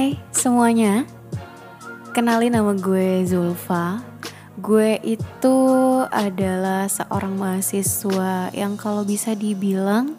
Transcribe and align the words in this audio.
Hai 0.00 0.16
semuanya, 0.32 1.04
kenalin 2.16 2.56
nama 2.56 2.72
gue 2.72 3.20
Zulfa. 3.28 4.00
Gue 4.56 4.96
itu 5.04 5.56
adalah 6.08 6.88
seorang 6.88 7.36
mahasiswa 7.36 8.48
yang 8.56 8.80
kalau 8.80 9.04
bisa 9.04 9.36
dibilang 9.36 10.16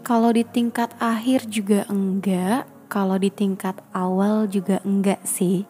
kalau 0.00 0.32
di 0.32 0.48
tingkat 0.48 0.96
akhir 0.96 1.44
juga 1.44 1.84
enggak, 1.92 2.64
kalau 2.88 3.20
di 3.20 3.28
tingkat 3.28 3.76
awal 3.92 4.48
juga 4.48 4.80
enggak 4.80 5.20
sih. 5.28 5.68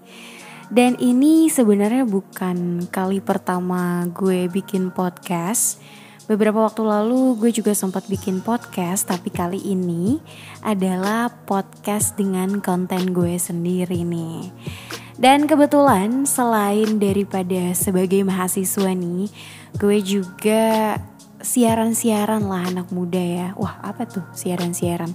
Dan 0.70 0.95
ini 1.02 1.50
sebenarnya 1.50 2.06
bukan 2.06 2.86
kali 2.95 3.18
pertama 3.18 4.06
gue 4.14 4.46
bikin 4.46 4.95
podcast 4.95 5.82
Beberapa 6.29 6.60
waktu 6.60 6.84
lalu 6.84 7.40
gue 7.40 7.48
juga 7.56 7.72
sempat 7.72 8.04
bikin 8.04 8.44
podcast 8.44 9.08
tapi 9.08 9.32
kali 9.32 9.64
ini 9.64 10.20
adalah 10.61 11.32
podcast 11.32 12.20
dengan 12.20 12.61
konten 12.61 13.16
gue 13.16 13.40
sendiri 13.40 14.04
nih. 14.04 14.53
Dan 15.17 15.48
kebetulan 15.48 16.29
selain 16.29 17.00
daripada 17.00 17.72
sebagai 17.72 18.20
mahasiswa 18.29 18.93
nih, 18.93 19.32
gue 19.80 19.98
juga 20.04 21.00
siaran-siaran 21.40 22.45
lah 22.45 22.67
anak 22.76 22.90
muda 22.90 23.18
ya. 23.18 23.48
Wah, 23.56 23.79
apa 23.81 24.04
tuh 24.04 24.26
siaran-siaran? 24.34 25.11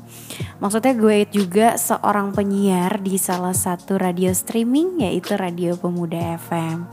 Maksudnya 0.60 0.98
gue 0.98 1.30
juga 1.30 1.76
seorang 1.76 2.32
penyiar 2.32 3.00
di 3.04 3.22
salah 3.22 3.54
satu 3.54 4.00
radio 4.00 4.32
streaming 4.32 5.04
yaitu 5.04 5.36
Radio 5.36 5.76
Pemuda 5.76 6.42
FM. 6.42 6.90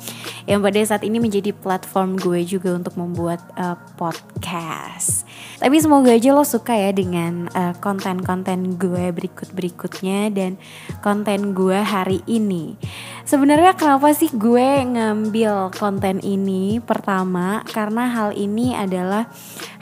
Yang 0.50 0.60
pada 0.66 0.80
saat 0.82 1.02
ini 1.06 1.22
menjadi 1.22 1.54
platform 1.54 2.18
gue 2.18 2.42
juga 2.42 2.74
untuk 2.74 2.98
membuat 2.98 3.38
uh, 3.54 3.78
podcast. 3.94 5.22
Tapi 5.62 5.78
semoga 5.78 6.10
aja 6.10 6.34
lo 6.34 6.42
suka 6.42 6.74
ya 6.74 6.90
dengan 6.90 7.46
uh, 7.54 7.70
konten-konten 7.78 8.74
gue 8.74 9.14
berikut-berikutnya 9.14 10.34
dan 10.34 10.58
konten 11.06 11.54
gue 11.54 11.78
hari 11.78 12.26
ini. 12.26 12.74
Sebenarnya 13.22 13.78
kenapa 13.78 14.10
sih 14.10 14.26
gue 14.34 14.90
ngambil 14.90 15.70
konten 15.78 16.18
ini? 16.18 16.82
Pertama, 16.82 17.62
karena 17.70 18.10
hal 18.10 18.34
ini 18.34 18.74
adalah 18.74 19.30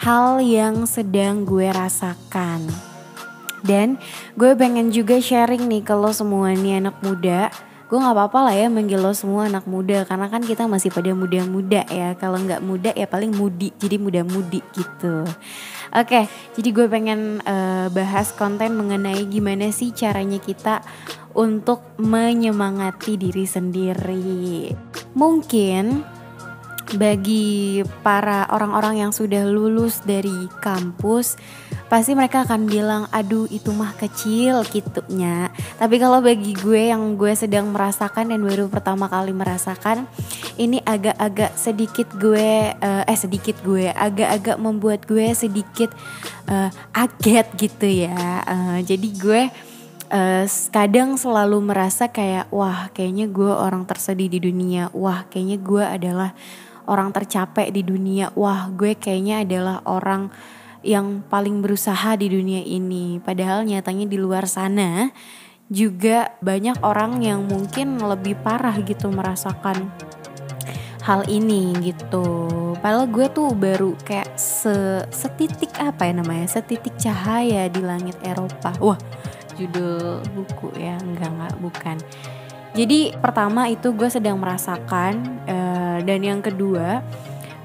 hal 0.05 0.45
yang 0.45 0.85
sedang 0.85 1.49
gue 1.49 1.65
rasakan. 1.73 2.69
Dan 3.65 3.97
gue 4.37 4.53
pengen 4.53 4.93
juga 4.93 5.17
sharing 5.17 5.65
nih 5.65 5.81
kalau 5.81 6.13
semua 6.13 6.53
nih 6.53 6.85
anak 6.85 7.01
muda 7.01 7.49
gue 7.89 7.97
nggak 7.97 8.17
apa-apa 8.21 8.53
lah 8.53 8.55
ya 8.55 8.69
manggil 8.69 9.01
lo 9.01 9.17
semua 9.17 9.49
anak 9.49 9.65
muda 9.65 10.05
karena 10.05 10.29
kan 10.29 10.45
kita 10.45 10.69
masih 10.69 10.93
pada 10.93 11.09
muda-muda 11.17 11.89
ya. 11.89 12.13
Kalau 12.21 12.37
nggak 12.37 12.61
muda 12.61 12.93
ya 12.93 13.09
paling 13.09 13.33
mudi 13.33 13.73
jadi 13.81 13.97
muda-mudi 13.97 14.61
gitu. 14.77 15.25
Oke 15.97 16.29
jadi 16.53 16.69
gue 16.69 16.87
pengen 16.87 17.41
uh, 17.49 17.89
bahas 17.89 18.37
konten 18.37 18.77
mengenai 18.77 19.25
gimana 19.25 19.73
sih 19.73 19.97
caranya 19.97 20.37
kita 20.37 20.85
untuk 21.33 21.81
menyemangati 21.97 23.17
diri 23.17 23.49
sendiri. 23.49 24.77
Mungkin 25.17 26.18
bagi 26.97 27.85
para 28.01 28.49
orang-orang 28.49 29.05
yang 29.05 29.13
sudah 29.13 29.45
lulus 29.45 30.01
dari 30.07 30.49
kampus 30.65 31.37
pasti 31.89 32.13
mereka 32.13 32.45
akan 32.45 32.69
bilang 32.69 33.09
aduh 33.13 33.49
itu 33.49 33.73
mah 33.73 33.97
kecil 33.97 34.61
gitunya 34.69 35.53
tapi 35.81 35.97
kalau 35.97 36.21
bagi 36.21 36.53
gue 36.53 36.93
yang 36.93 37.17
gue 37.17 37.33
sedang 37.33 37.73
merasakan 37.73 38.29
dan 38.33 38.41
baru 38.45 38.69
pertama 38.69 39.09
kali 39.09 39.33
merasakan 39.33 40.05
ini 40.59 40.83
agak-agak 40.85 41.55
sedikit 41.55 42.11
gue 42.19 42.75
uh, 42.75 43.03
eh 43.07 43.19
sedikit 43.19 43.57
gue 43.63 43.89
agak-agak 43.95 44.59
membuat 44.59 45.07
gue 45.07 45.33
sedikit 45.33 45.95
uh, 46.51 46.69
aget 46.93 47.47
gitu 47.55 47.87
ya. 47.87 48.43
Uh, 48.45 48.79
jadi 48.83 49.09
gue 49.15 49.43
uh, 50.11 50.45
kadang 50.75 51.15
selalu 51.15 51.63
merasa 51.63 52.11
kayak 52.11 52.51
wah 52.51 52.91
kayaknya 52.91 53.31
gue 53.31 53.49
orang 53.49 53.87
tersedih 53.87 54.29
di 54.29 54.43
dunia. 54.43 54.91
Wah 54.93 55.25
kayaknya 55.31 55.59
gue 55.63 55.85
adalah 55.87 56.31
orang 56.89 57.13
tercapek 57.13 57.69
di 57.71 57.85
dunia 57.85 58.33
wah 58.33 58.73
gue 58.73 58.97
kayaknya 58.97 59.45
adalah 59.45 59.85
orang 59.85 60.33
yang 60.83 61.27
paling 61.27 61.61
berusaha 61.61 62.15
di 62.17 62.31
dunia 62.31 62.63
ini. 62.63 63.19
Padahal 63.21 63.67
nyatanya 63.67 64.07
di 64.09 64.19
luar 64.19 64.49
sana 64.49 65.11
juga 65.69 66.33
banyak 66.41 66.81
orang 66.81 67.21
yang 67.21 67.45
mungkin 67.45 68.01
lebih 68.01 68.41
parah 68.41 68.81
gitu 68.81 69.13
merasakan 69.13 69.93
hal 71.05 71.25
ini 71.29 71.73
gitu. 71.85 72.49
Padahal 72.81 73.09
gue 73.09 73.27
tuh 73.33 73.53
baru 73.53 73.97
kayak 74.01 74.37
se 74.37 75.05
setitik 75.13 75.73
apa 75.81 76.09
ya 76.09 76.21
namanya 76.21 76.49
setitik 76.49 76.97
cahaya 76.97 77.69
di 77.69 77.81
langit 77.85 78.17
Eropa. 78.25 78.73
Wah 78.81 79.01
judul 79.57 80.23
buku 80.33 80.73
ya 80.79 80.97
enggak 81.01 81.31
enggak 81.33 81.55
bukan. 81.61 81.97
Jadi 82.77 83.17
pertama 83.19 83.67
itu 83.67 83.91
gue 83.97 84.07
sedang 84.07 84.39
merasakan 84.39 85.43
uh, 85.51 85.78
dan 86.03 86.21
yang 86.23 86.41
kedua 86.41 87.03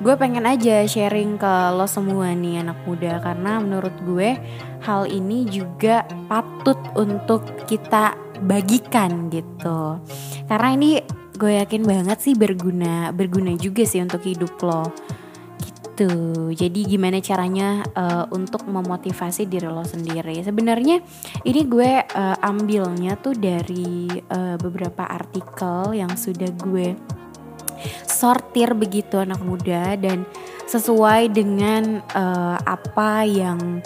gue 0.04 0.14
pengen 0.20 0.44
aja 0.44 0.84
sharing 0.84 1.40
ke 1.40 1.54
lo 1.78 1.88
semua 1.88 2.34
nih 2.34 2.66
anak 2.66 2.82
muda 2.84 3.24
karena 3.24 3.62
menurut 3.64 3.96
gue 4.04 4.36
hal 4.84 5.08
ini 5.08 5.48
juga 5.48 6.04
patut 6.28 6.76
untuk 7.00 7.46
kita 7.70 8.18
bagikan 8.44 9.32
gitu. 9.32 10.04
Karena 10.50 10.76
ini 10.76 11.00
gue 11.40 11.62
yakin 11.64 11.88
banget 11.88 12.20
sih 12.20 12.36
berguna 12.36 13.16
berguna 13.16 13.56
juga 13.56 13.88
sih 13.88 14.04
untuk 14.04 14.22
hidup 14.28 14.60
lo 14.60 14.92
gitu. 15.64 16.12
Jadi 16.52 16.90
gimana 16.90 17.22
caranya 17.22 17.86
uh, 17.94 18.26
untuk 18.34 18.66
memotivasi 18.66 19.46
diri 19.46 19.70
lo 19.70 19.86
sendiri? 19.86 20.42
Sebenarnya 20.42 21.00
ini 21.46 21.62
gue 21.64 21.92
uh, 22.04 22.38
ambilnya 22.42 23.16
tuh 23.22 23.38
dari 23.38 24.10
uh, 24.10 24.58
beberapa 24.58 25.06
artikel 25.06 25.94
yang 25.94 26.12
sudah 26.18 26.50
gue 26.60 26.98
sortir 28.08 28.74
begitu 28.78 29.20
anak 29.20 29.42
muda 29.44 29.96
dan 30.00 30.28
sesuai 30.68 31.30
dengan 31.32 32.02
uh, 32.16 32.58
apa 32.64 33.28
yang 33.28 33.84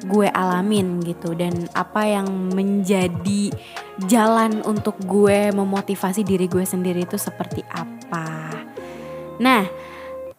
gue 0.00 0.28
alamin 0.32 1.04
gitu 1.04 1.36
dan 1.36 1.68
apa 1.76 2.08
yang 2.08 2.26
menjadi 2.56 3.52
jalan 4.08 4.64
untuk 4.64 4.96
gue 5.04 5.52
memotivasi 5.52 6.24
diri 6.24 6.48
gue 6.48 6.64
sendiri 6.64 7.04
itu 7.04 7.20
seperti 7.20 7.60
apa. 7.68 8.48
Nah, 9.40 9.68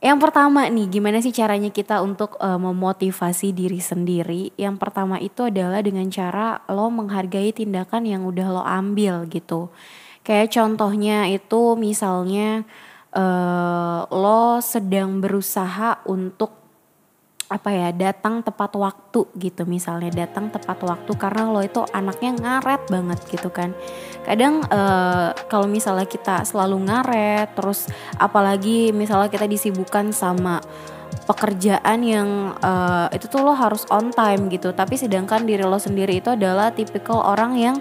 yang 0.02 0.18
pertama 0.18 0.66
nih, 0.66 0.90
gimana 0.90 1.22
sih 1.22 1.30
caranya 1.30 1.70
kita 1.70 2.02
untuk 2.02 2.34
uh, 2.42 2.58
memotivasi 2.58 3.54
diri 3.54 3.78
sendiri? 3.78 4.50
Yang 4.58 4.82
pertama 4.82 5.22
itu 5.22 5.46
adalah 5.46 5.86
dengan 5.86 6.10
cara 6.10 6.66
lo 6.66 6.90
menghargai 6.90 7.54
tindakan 7.54 8.10
yang 8.10 8.26
udah 8.26 8.48
lo 8.50 8.64
ambil 8.66 9.30
gitu. 9.30 9.70
Kayak 10.26 10.58
contohnya 10.58 11.30
itu 11.30 11.78
misalnya 11.78 12.66
uh, 13.16 14.08
lo 14.10 14.60
sedang 14.64 15.20
berusaha 15.20 16.04
untuk 16.08 16.62
apa 17.52 17.68
ya 17.68 17.92
datang 17.92 18.40
tepat 18.40 18.72
waktu 18.80 19.28
gitu. 19.36 19.68
Misalnya 19.68 20.24
datang 20.24 20.48
tepat 20.48 20.80
waktu 20.88 21.12
karena 21.20 21.52
lo 21.52 21.60
itu 21.60 21.84
anaknya 21.92 22.32
ngaret 22.40 22.88
banget 22.88 23.20
gitu 23.28 23.52
kan. 23.52 23.76
Kadang 24.24 24.64
uh, 24.72 25.36
kalau 25.52 25.68
misalnya 25.68 26.08
kita 26.08 26.48
selalu 26.48 26.88
ngaret 26.88 27.52
terus 27.52 27.92
apalagi 28.16 28.96
misalnya 28.96 29.28
kita 29.28 29.52
disibukkan 29.52 30.16
sama 30.16 30.64
pekerjaan 31.28 32.00
yang 32.08 32.56
uh, 32.64 33.12
itu 33.12 33.28
tuh 33.28 33.44
lo 33.44 33.52
harus 33.52 33.84
on 33.92 34.16
time 34.16 34.48
gitu. 34.48 34.72
Tapi 34.72 34.96
sedangkan 34.96 35.44
diri 35.44 35.68
lo 35.68 35.76
sendiri 35.76 36.24
itu 36.24 36.32
adalah 36.32 36.72
tipikal 36.72 37.20
orang 37.20 37.60
yang 37.60 37.76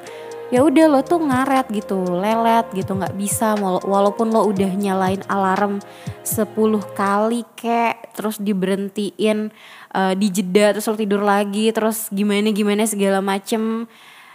ya 0.50 0.66
udah 0.66 0.86
lo 0.90 1.00
tuh 1.06 1.22
ngaret 1.22 1.70
gitu 1.70 2.02
lelet 2.10 2.66
gitu 2.74 2.98
nggak 2.98 3.14
bisa 3.14 3.54
walaupun 3.62 4.34
lo 4.34 4.42
udah 4.50 4.70
nyalain 4.74 5.22
alarm 5.30 5.78
10 6.26 6.50
kali 6.98 7.46
kek 7.54 8.10
terus 8.18 8.42
diberhentiin 8.42 9.54
uh, 9.94 10.12
dijeda 10.18 10.74
terus 10.74 10.90
lo 10.90 10.98
tidur 10.98 11.22
lagi 11.22 11.70
terus 11.70 12.10
gimana 12.10 12.50
gimana 12.50 12.82
segala 12.82 13.22
macem 13.22 13.86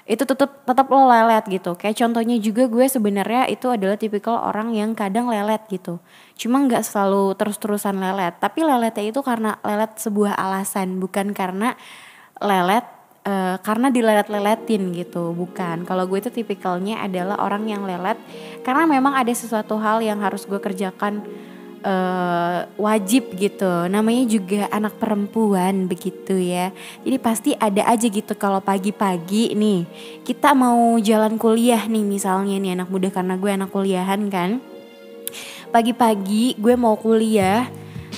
itu 0.06 0.22
tetap 0.22 0.62
tetap 0.70 0.86
lo 0.94 1.10
lelet 1.10 1.42
gitu. 1.50 1.74
Kayak 1.74 1.98
contohnya 1.98 2.38
juga 2.38 2.70
gue 2.70 2.86
sebenarnya 2.86 3.50
itu 3.50 3.74
adalah 3.74 3.98
tipikal 3.98 4.38
orang 4.38 4.78
yang 4.78 4.94
kadang 4.94 5.26
lelet 5.26 5.66
gitu. 5.66 5.98
Cuma 6.38 6.62
nggak 6.62 6.86
selalu 6.86 7.34
terus 7.34 7.58
terusan 7.58 7.98
lelet 7.98 8.38
tapi 8.38 8.62
leletnya 8.62 9.02
itu 9.10 9.26
karena 9.26 9.58
lelet 9.66 9.98
sebuah 9.98 10.38
alasan 10.38 11.02
bukan 11.02 11.34
karena 11.34 11.74
lelet 12.38 12.86
uh, 13.26 13.58
karena 13.60 13.90
dilelet-leletin 13.90 14.94
gitu 14.96 15.34
bukan. 15.34 15.84
Kalau 15.84 16.06
gue 16.06 16.22
itu 16.22 16.32
tipikalnya 16.32 17.02
adalah 17.02 17.42
orang 17.42 17.66
yang 17.68 17.84
lelet 17.84 18.16
karena 18.62 18.86
memang 18.86 19.18
ada 19.18 19.34
sesuatu 19.34 19.76
hal 19.82 20.00
yang 20.06 20.22
harus 20.22 20.46
gue 20.46 20.62
kerjakan 20.62 21.26
uh, 21.86 22.70
wajib 22.78 23.34
gitu. 23.36 23.90
Namanya 23.90 24.24
juga 24.30 24.70
anak 24.70 25.02
perempuan 25.02 25.90
begitu 25.90 26.38
ya. 26.38 26.72
Jadi 27.04 27.18
pasti 27.20 27.52
ada 27.58 27.90
aja 27.90 28.08
gitu 28.08 28.34
kalau 28.38 28.62
pagi-pagi 28.62 29.52
nih 29.58 29.86
kita 30.24 30.54
mau 30.54 30.96
jalan 31.02 31.36
kuliah 31.42 31.82
nih 31.90 32.06
misalnya 32.06 32.56
nih 32.62 32.78
anak 32.80 32.90
muda 32.94 33.10
karena 33.10 33.36
gue 33.36 33.52
anak 33.52 33.70
kuliahan 33.74 34.22
kan. 34.30 34.62
Pagi-pagi 35.74 36.56
gue 36.56 36.76
mau 36.80 36.96
kuliah 36.96 37.68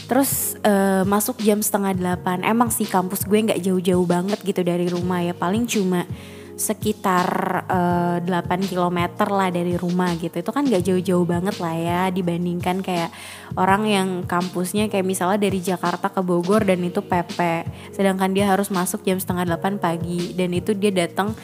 Terus 0.07 0.56
uh, 0.63 1.04
masuk 1.04 1.44
jam 1.44 1.59
setengah 1.59 1.92
delapan. 1.92 2.42
Emang 2.48 2.71
sih 2.71 2.88
kampus 2.88 3.27
gue 3.27 3.38
nggak 3.38 3.59
jauh-jauh 3.59 4.07
banget 4.07 4.39
gitu 4.42 4.63
dari 4.63 4.88
rumah 4.88 5.19
ya. 5.19 5.36
Paling 5.36 5.68
cuma 5.68 6.07
sekitar 6.57 7.27
uh, 7.69 8.18
8 8.25 8.65
km 8.65 9.00
lah 9.30 9.54
dari 9.54 9.77
rumah 9.77 10.18
gitu 10.18 10.42
itu 10.42 10.50
kan 10.50 10.65
gak 10.65 10.81
jauh-jauh 10.81 11.21
banget 11.21 11.54
lah 11.62 11.75
ya 11.77 12.01
dibandingkan 12.09 12.81
kayak 12.81 13.13
orang 13.54 13.86
yang 13.86 14.09
kampusnya 14.25 14.89
kayak 14.89 15.06
misalnya 15.06 15.38
dari 15.38 15.62
Jakarta 15.62 16.09
ke 16.09 16.25
Bogor 16.25 16.65
dan 16.65 16.81
itu 16.81 17.06
PP 17.06 17.38
sedangkan 17.94 18.33
dia 18.33 18.50
harus 18.50 18.74
masuk 18.74 19.06
jam 19.06 19.21
setengah 19.21 19.45
8 19.54 19.77
pagi 19.77 20.33
dan 20.33 20.50
itu 20.50 20.74
dia 20.74 20.89
datang 20.89 21.38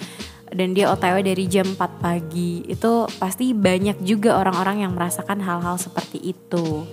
dan 0.50 0.74
dia 0.74 0.90
OTW 0.90 1.22
dari 1.22 1.46
jam 1.46 1.70
4 1.70 1.78
pagi 1.78 2.66
itu 2.66 3.06
pasti 3.22 3.54
banyak 3.54 4.02
juga 4.02 4.42
orang-orang 4.42 4.82
yang 4.82 4.98
merasakan 4.98 5.46
hal-hal 5.46 5.78
seperti 5.78 6.34
itu 6.34 6.90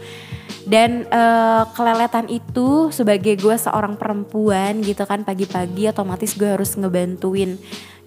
dan 0.69 1.09
uh, 1.09 1.65
keleletan 1.73 2.29
itu 2.29 2.93
sebagai 2.93 3.37
gue 3.41 3.57
seorang 3.57 3.97
perempuan 3.97 4.85
gitu 4.85 5.05
kan 5.09 5.25
pagi-pagi 5.25 5.89
otomatis 5.89 6.37
gue 6.37 6.53
harus 6.53 6.77
ngebantuin 6.77 7.57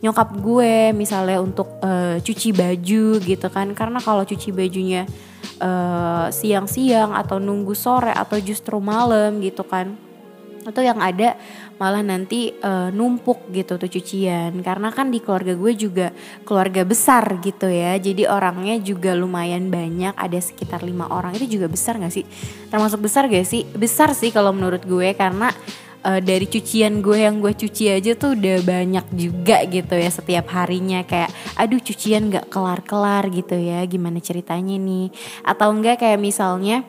nyokap 0.03 0.35
gue 0.43 0.91
misalnya 0.91 1.39
untuk 1.39 1.79
uh, 1.79 2.19
cuci 2.19 2.51
baju 2.51 3.23
gitu 3.23 3.47
kan. 3.47 3.71
Karena 3.71 4.03
kalau 4.03 4.27
cuci 4.27 4.51
bajunya 4.51 5.07
eh, 5.63 6.27
siang-siang 6.27 7.15
atau 7.15 7.39
nunggu 7.39 7.71
sore 7.71 8.11
atau 8.11 8.35
justru 8.43 8.83
malam 8.83 9.39
gitu 9.39 9.63
kan 9.63 9.95
itu 10.63 10.81
yang 10.83 10.99
ada 11.03 11.35
malah 11.83 11.99
nanti 11.99 12.55
uh, 12.63 12.87
numpuk 12.95 13.51
gitu 13.51 13.75
tuh 13.75 13.91
cucian. 13.91 14.55
Karena 14.63 14.87
kan 14.95 15.11
di 15.11 15.19
keluarga 15.19 15.51
gue 15.51 15.75
juga 15.75 16.15
keluarga 16.47 16.87
besar 16.87 17.43
gitu 17.43 17.67
ya. 17.67 17.99
Jadi 17.99 18.23
orangnya 18.23 18.79
juga 18.79 19.11
lumayan 19.11 19.67
banyak. 19.67 20.15
Ada 20.15 20.39
sekitar 20.39 20.79
lima 20.79 21.11
orang. 21.11 21.35
Itu 21.35 21.59
juga 21.59 21.67
besar 21.67 21.99
gak 21.99 22.15
sih? 22.15 22.23
Termasuk 22.71 23.03
besar 23.03 23.27
gak 23.27 23.43
sih? 23.43 23.67
Besar 23.67 24.15
sih 24.15 24.31
kalau 24.31 24.55
menurut 24.55 24.87
gue. 24.87 25.11
Karena 25.11 25.51
uh, 26.07 26.23
dari 26.23 26.47
cucian 26.47 27.03
gue 27.03 27.19
yang 27.19 27.43
gue 27.43 27.51
cuci 27.51 27.91
aja 27.91 28.15
tuh 28.15 28.39
udah 28.39 28.63
banyak 28.63 29.05
juga 29.11 29.67
gitu 29.67 29.99
ya 29.99 30.07
setiap 30.07 30.55
harinya. 30.55 31.03
Kayak 31.03 31.35
aduh 31.59 31.83
cucian 31.83 32.31
gak 32.31 32.47
kelar-kelar 32.47 33.27
gitu 33.27 33.59
ya. 33.59 33.83
Gimana 33.83 34.23
ceritanya 34.23 34.79
nih? 34.79 35.11
Atau 35.43 35.75
enggak 35.75 35.99
kayak 35.99 36.23
misalnya 36.23 36.87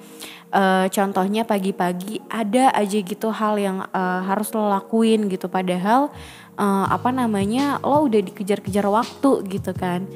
uh, 0.54 0.86
contohnya 0.88 1.42
pagi-pagi 1.42 2.22
ada 2.30 2.70
aja 2.70 2.98
gitu 3.02 3.34
hal 3.34 3.58
yang 3.58 3.82
uh, 3.90 4.22
harus 4.22 4.54
lo 4.54 4.70
lakuin 4.70 5.26
gitu. 5.26 5.50
Padahal 5.50 6.14
uh, 6.56 6.86
apa 6.88 7.10
namanya 7.10 7.82
lo 7.82 8.06
udah 8.06 8.22
dikejar-kejar 8.22 8.86
waktu 8.86 9.30
gitu 9.50 9.74
kan. 9.74 10.06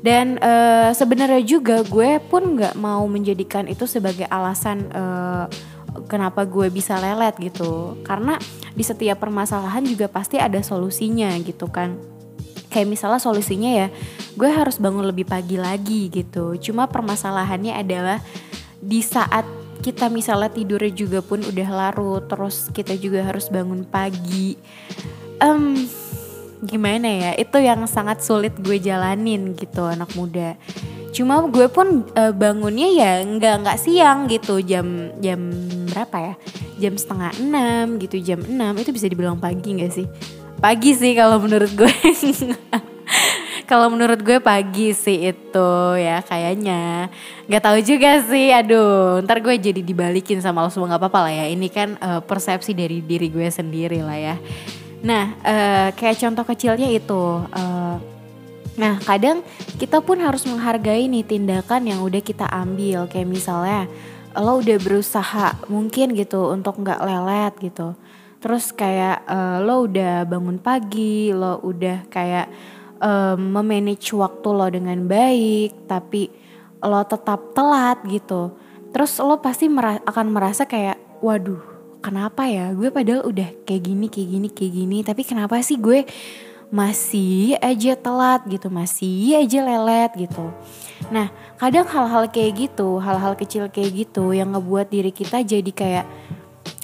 Dan 0.00 0.40
uh, 0.40 0.92
sebenarnya 0.96 1.44
juga 1.44 1.84
gue 1.84 2.20
pun 2.28 2.56
nggak 2.56 2.76
mau 2.76 3.04
menjadikan 3.04 3.68
itu 3.68 3.84
sebagai 3.84 4.24
alasan 4.32 4.88
uh, 4.96 5.44
kenapa 6.08 6.48
gue 6.48 6.72
bisa 6.72 6.96
lelet 6.96 7.36
gitu. 7.40 8.00
Karena 8.04 8.36
di 8.72 8.84
setiap 8.84 9.20
permasalahan 9.20 9.84
juga 9.84 10.08
pasti 10.08 10.40
ada 10.40 10.60
solusinya 10.64 11.32
gitu 11.44 11.68
kan. 11.68 12.00
Kayak 12.70 12.88
misalnya 12.96 13.20
solusinya 13.20 13.70
ya 13.76 13.88
gue 14.38 14.48
harus 14.48 14.80
bangun 14.80 15.04
lebih 15.04 15.28
pagi 15.28 15.60
lagi 15.60 16.08
gitu. 16.08 16.56
Cuma 16.56 16.88
permasalahannya 16.88 17.76
adalah 17.76 18.24
di 18.80 19.04
saat 19.04 19.59
kita 19.80 20.12
misalnya 20.12 20.52
tidurnya 20.52 20.92
juga 20.92 21.24
pun 21.24 21.40
udah 21.40 21.68
larut 21.68 22.24
terus 22.28 22.68
kita 22.70 22.94
juga 23.00 23.24
harus 23.24 23.48
bangun 23.48 23.82
pagi. 23.88 24.60
Um, 25.40 25.88
gimana 26.60 27.08
ya? 27.08 27.30
Itu 27.40 27.58
yang 27.58 27.88
sangat 27.88 28.20
sulit 28.20 28.52
gue 28.60 28.76
jalanin 28.76 29.56
gitu 29.56 29.88
anak 29.88 30.12
muda. 30.12 30.54
Cuma 31.10 31.42
gue 31.48 31.66
pun 31.66 32.06
uh, 32.14 32.30
bangunnya 32.30 32.88
ya 32.92 33.10
nggak 33.24 33.54
nggak 33.66 33.78
siang 33.80 34.30
gitu 34.30 34.60
jam 34.62 35.10
jam 35.18 35.40
berapa 35.90 36.16
ya? 36.20 36.34
Jam 36.80 36.94
setengah 37.00 37.32
enam 37.40 37.96
gitu 37.98 38.20
jam 38.20 38.40
enam. 38.44 38.76
Itu 38.76 38.92
bisa 38.92 39.08
dibilang 39.08 39.40
pagi 39.40 39.80
nggak 39.80 39.92
sih? 39.92 40.06
Pagi 40.60 40.92
sih 40.92 41.16
kalau 41.16 41.40
menurut 41.40 41.72
gue 41.72 41.88
kalau 43.70 43.86
menurut 43.86 44.18
gue 44.18 44.42
pagi 44.42 44.90
sih 44.90 45.30
itu 45.30 45.70
ya 45.94 46.18
kayaknya 46.26 47.06
nggak 47.46 47.62
tahu 47.62 47.78
juga 47.86 48.18
sih 48.26 48.50
aduh 48.50 49.22
ntar 49.22 49.38
gue 49.38 49.54
jadi 49.54 49.78
dibalikin 49.78 50.42
sama 50.42 50.66
lo 50.66 50.74
semua 50.74 50.90
nggak 50.90 51.06
apa-apa 51.06 51.30
lah 51.30 51.32
ya 51.38 51.46
ini 51.46 51.70
kan 51.70 51.94
uh, 52.02 52.18
persepsi 52.18 52.74
dari 52.74 52.98
diri 52.98 53.30
gue 53.30 53.46
sendiri 53.46 54.02
lah 54.02 54.18
ya 54.18 54.36
nah 55.06 55.38
uh, 55.46 55.88
kayak 55.94 56.18
contoh 56.18 56.42
kecilnya 56.42 56.90
itu 56.90 57.46
uh, 57.54 58.18
Nah, 58.80 58.96
kadang 59.04 59.44
kita 59.76 60.00
pun 60.00 60.16
harus 60.24 60.48
menghargai 60.48 61.04
nih 61.04 61.20
tindakan 61.20 61.84
yang 61.84 62.00
udah 62.00 62.24
kita 62.24 62.48
ambil. 62.48 63.04
Kayak 63.12 63.28
misalnya 63.28 63.84
lo 64.32 64.56
udah 64.56 64.78
berusaha 64.80 65.52
mungkin 65.68 66.16
gitu 66.16 66.48
untuk 66.48 66.80
nggak 66.80 67.02
lelet 67.04 67.52
gitu. 67.60 67.92
Terus 68.40 68.72
kayak 68.72 69.28
uh, 69.28 69.60
lo 69.60 69.84
udah 69.84 70.24
bangun 70.24 70.56
pagi, 70.56 71.28
lo 71.28 71.60
udah 71.60 72.08
kayak 72.08 72.48
um, 73.00 73.40
memanage 73.56 74.12
waktu 74.14 74.48
lo 74.52 74.68
dengan 74.68 75.00
baik, 75.08 75.88
tapi 75.88 76.30
lo 76.84 77.02
tetap 77.04 77.56
telat 77.56 77.98
gitu. 78.06 78.54
Terus 78.92 79.16
lo 79.18 79.40
pasti 79.40 79.66
mera 79.66 79.98
akan 80.04 80.26
merasa 80.30 80.68
kayak, 80.68 81.20
waduh, 81.24 81.60
kenapa 82.04 82.46
ya? 82.46 82.70
Gue 82.76 82.92
padahal 82.92 83.26
udah 83.26 83.48
kayak 83.64 83.82
gini, 83.82 84.06
kayak 84.06 84.28
gini, 84.28 84.48
kayak 84.52 84.72
gini, 84.72 84.98
tapi 85.02 85.22
kenapa 85.24 85.58
sih 85.64 85.80
gue 85.80 86.04
masih 86.70 87.58
aja 87.58 87.98
telat 87.98 88.46
gitu, 88.46 88.70
masih 88.70 89.42
aja 89.42 89.58
lelet 89.58 90.10
gitu. 90.14 90.54
Nah, 91.10 91.34
kadang 91.58 91.82
hal-hal 91.90 92.30
kayak 92.30 92.70
gitu, 92.70 93.02
hal-hal 93.02 93.34
kecil 93.34 93.66
kayak 93.66 94.06
gitu 94.06 94.30
yang 94.30 94.54
ngebuat 94.54 94.86
diri 94.86 95.10
kita 95.10 95.42
jadi 95.42 95.70
kayak 95.74 96.06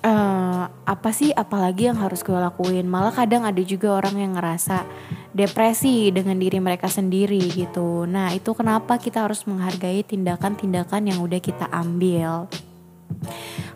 uh, 0.07 0.71
apa 0.71 1.11
sih 1.11 1.35
apalagi 1.35 1.91
yang 1.91 1.99
harus 1.99 2.23
gue 2.23 2.39
lakuin. 2.39 2.87
Malah 2.87 3.11
kadang 3.11 3.43
ada 3.43 3.59
juga 3.67 3.99
orang 3.99 4.23
yang 4.23 4.33
ngerasa 4.39 4.87
depresi 5.35 6.15
dengan 6.15 6.39
diri 6.39 6.63
mereka 6.63 6.87
sendiri 6.87 7.43
gitu. 7.51 8.07
Nah, 8.07 8.31
itu 8.31 8.55
kenapa 8.55 9.03
kita 9.03 9.27
harus 9.27 9.43
menghargai 9.51 10.07
tindakan-tindakan 10.07 11.11
yang 11.11 11.19
udah 11.19 11.41
kita 11.43 11.67
ambil 11.75 12.47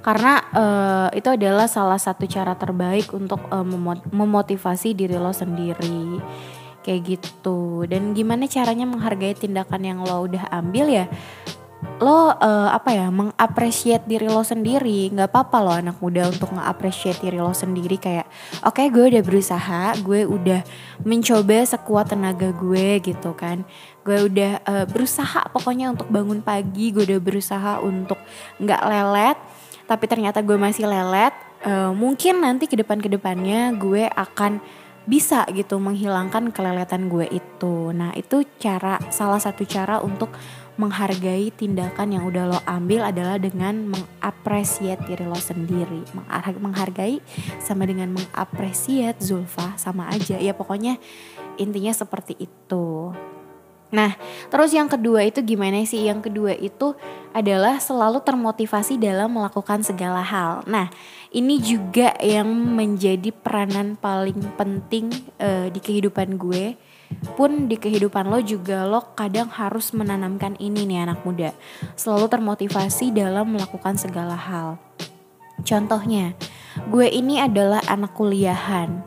karena 0.00 0.40
uh, 0.56 1.08
itu 1.12 1.28
adalah 1.28 1.68
salah 1.68 2.00
satu 2.00 2.24
cara 2.24 2.56
terbaik 2.56 3.12
untuk 3.12 3.40
uh, 3.52 3.64
memotivasi 4.10 4.96
diri 4.96 5.20
lo 5.20 5.32
sendiri 5.32 6.20
kayak 6.80 7.00
gitu 7.04 7.84
dan 7.84 8.16
gimana 8.16 8.48
caranya 8.48 8.88
menghargai 8.88 9.36
tindakan 9.36 9.84
yang 9.84 9.98
lo 10.00 10.24
udah 10.24 10.48
ambil 10.56 10.88
ya 10.88 11.04
lo 12.00 12.32
uh, 12.32 12.72
apa 12.72 12.96
ya 12.96 13.12
mengapresiat 13.12 14.08
diri 14.08 14.24
lo 14.26 14.40
sendiri. 14.40 15.12
Nggak 15.12 15.28
apa-apa 15.28 15.56
lo 15.60 15.72
anak 15.76 15.96
muda 16.00 16.32
untuk 16.32 16.56
mengapresiat 16.56 17.20
diri 17.20 17.36
lo 17.36 17.52
sendiri. 17.52 18.00
Kayak 18.00 18.26
oke 18.64 18.80
okay, 18.80 18.86
gue 18.88 19.04
udah 19.12 19.22
berusaha 19.22 19.82
gue 20.00 20.24
udah 20.24 20.60
mencoba 21.04 21.58
sekuat 21.68 22.16
tenaga 22.16 22.56
gue 22.56 23.04
gitu 23.04 23.36
kan. 23.36 23.68
Gue 24.00 24.32
udah 24.32 24.64
uh, 24.64 24.86
berusaha 24.88 25.44
pokoknya 25.52 25.92
untuk 25.92 26.08
bangun 26.08 26.40
pagi 26.40 26.88
gue 26.88 27.04
udah 27.04 27.20
berusaha 27.20 27.72
untuk 27.84 28.16
nggak 28.56 28.82
lelet. 28.88 29.38
Tapi 29.84 30.04
ternyata 30.08 30.40
gue 30.40 30.56
masih 30.56 30.88
lelet 30.88 31.36
uh, 31.68 31.92
mungkin 31.92 32.40
nanti 32.40 32.64
ke 32.64 32.80
depan 32.80 32.96
ke 32.96 33.12
depannya 33.12 33.76
gue 33.76 34.08
akan 34.08 34.60
bisa 35.08 35.48
gitu 35.50 35.80
menghilangkan 35.80 36.52
keleletan 36.54 37.10
gue 37.10 37.26
itu. 37.28 37.90
Nah 37.90 38.14
itu 38.14 38.46
cara 38.60 39.00
salah 39.10 39.40
satu 39.40 39.66
cara 39.66 39.98
untuk 39.98 40.30
menghargai 40.80 41.52
tindakan 41.52 42.16
yang 42.16 42.24
udah 42.24 42.56
lo 42.56 42.60
ambil 42.64 43.04
adalah 43.04 43.36
dengan 43.36 43.92
mengapresiat 43.92 45.04
diri 45.04 45.28
lo 45.28 45.36
sendiri 45.36 46.00
menghargai 46.56 47.20
sama 47.60 47.84
dengan 47.84 48.16
mengapresiat 48.16 49.20
Zulfa 49.20 49.76
sama 49.76 50.08
aja 50.08 50.40
ya 50.40 50.56
pokoknya 50.56 50.96
intinya 51.60 51.92
seperti 51.92 52.40
itu 52.40 53.12
Nah, 53.90 54.14
terus 54.46 54.70
yang 54.70 54.86
kedua 54.86 55.26
itu 55.26 55.42
gimana 55.42 55.82
sih? 55.82 56.06
Yang 56.06 56.30
kedua 56.30 56.54
itu 56.54 56.94
adalah 57.34 57.82
selalu 57.82 58.22
termotivasi 58.22 59.02
dalam 59.02 59.34
melakukan 59.34 59.82
segala 59.82 60.22
hal. 60.22 60.62
Nah, 60.70 60.86
ini 61.34 61.58
juga 61.58 62.14
yang 62.22 62.46
menjadi 62.50 63.34
peranan 63.34 63.98
paling 63.98 64.38
penting 64.54 65.10
uh, 65.42 65.66
di 65.66 65.82
kehidupan 65.82 66.38
gue. 66.38 66.78
Pun 67.34 67.66
di 67.66 67.76
kehidupan 67.76 68.30
lo 68.30 68.38
juga 68.40 68.86
lo 68.86 69.12
kadang 69.18 69.50
harus 69.50 69.90
menanamkan 69.96 70.54
ini 70.62 70.86
nih 70.86 71.10
anak 71.10 71.22
muda. 71.26 71.50
Selalu 71.98 72.30
termotivasi 72.30 73.10
dalam 73.10 73.54
melakukan 73.54 73.98
segala 73.98 74.38
hal. 74.38 74.78
Contohnya, 75.66 76.32
gue 76.88 77.06
ini 77.10 77.42
adalah 77.42 77.84
anak 77.90 78.16
kuliahan 78.16 79.04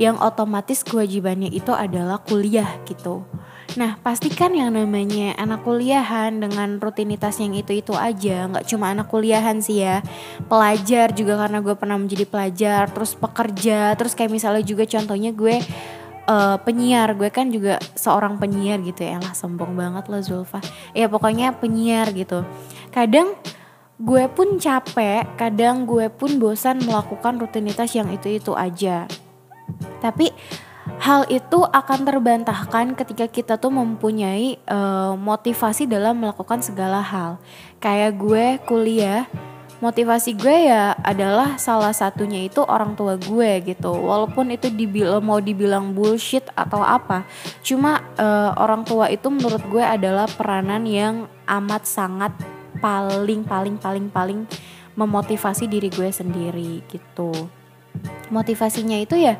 yang 0.00 0.16
otomatis 0.22 0.86
kewajibannya 0.86 1.52
itu 1.52 1.74
adalah 1.74 2.22
kuliah 2.22 2.80
gitu 2.88 3.26
Nah 3.72 3.96
pastikan 4.04 4.52
yang 4.52 4.76
namanya 4.76 5.32
anak 5.40 5.64
kuliahan 5.64 6.44
dengan 6.44 6.76
rutinitas 6.76 7.40
yang 7.40 7.56
itu-itu 7.56 7.96
aja 7.96 8.48
Nggak 8.48 8.68
cuma 8.68 8.92
anak 8.92 9.08
kuliahan 9.08 9.64
sih 9.64 9.80
ya 9.80 10.04
Pelajar 10.44 11.16
juga 11.16 11.40
karena 11.40 11.64
gue 11.64 11.72
pernah 11.76 11.96
menjadi 11.96 12.28
pelajar 12.28 12.92
Terus 12.92 13.16
pekerja 13.16 13.96
Terus 13.96 14.12
kayak 14.12 14.32
misalnya 14.32 14.64
juga 14.64 14.84
contohnya 14.84 15.32
gue 15.32 15.56
uh, 16.26 16.58
penyiar. 16.60 17.14
Gue 17.14 17.30
kan 17.32 17.48
juga 17.50 17.78
seorang 17.94 18.38
penyiar 18.38 18.82
gitu 18.82 19.02
ya. 19.02 19.18
Lah 19.18 19.34
sombong 19.34 19.74
banget 19.74 20.06
loh 20.10 20.22
Zulfa. 20.22 20.60
Ya 20.92 21.06
pokoknya 21.06 21.54
penyiar 21.56 22.10
gitu. 22.14 22.46
Kadang 22.92 23.38
gue 24.02 24.26
pun 24.34 24.58
capek 24.58 25.38
Kadang 25.38 25.86
gue 25.86 26.10
pun 26.10 26.42
bosan 26.42 26.82
melakukan 26.82 27.38
rutinitas 27.38 27.94
yang 27.94 28.10
itu-itu 28.10 28.54
aja. 28.54 29.06
Tapi 30.02 30.34
hal 31.02 31.26
itu 31.30 31.62
akan 31.62 32.00
terbantahkan 32.06 32.94
ketika 32.98 33.26
kita 33.30 33.54
tuh 33.58 33.70
mempunyai 33.70 34.58
uh, 34.66 35.14
motivasi 35.14 35.86
dalam 35.86 36.18
melakukan 36.18 36.62
segala 36.62 36.98
hal. 37.02 37.38
Kayak 37.78 38.18
gue 38.18 38.46
kuliah, 38.66 39.26
motivasi 39.82 40.38
gue 40.38 40.70
ya 40.70 40.94
adalah 41.02 41.58
salah 41.58 41.90
satunya 41.90 42.46
itu 42.46 42.62
orang 42.62 42.94
tua 42.94 43.18
gue 43.18 43.66
gitu. 43.66 43.90
Walaupun 43.90 44.54
itu 44.54 44.70
dibilang 44.70 45.18
mau 45.18 45.42
dibilang 45.42 45.90
bullshit 45.90 46.46
atau 46.54 46.86
apa 46.86 47.26
cuma 47.66 47.98
uh, 48.14 48.54
orang 48.62 48.86
tua 48.86 49.10
itu 49.10 49.26
menurut 49.26 49.60
gue 49.66 49.82
adalah 49.82 50.30
peranan 50.30 50.86
yang 50.86 51.26
amat 51.50 51.82
sangat 51.82 52.32
paling 52.78 53.42
paling 53.42 53.74
paling 53.76 54.06
paling 54.06 54.40
memotivasi 54.94 55.66
diri 55.66 55.90
gue 55.90 56.08
sendiri 56.14 56.86
gitu. 56.86 57.34
Motivasinya 58.30 58.96
itu 59.02 59.18
ya 59.18 59.36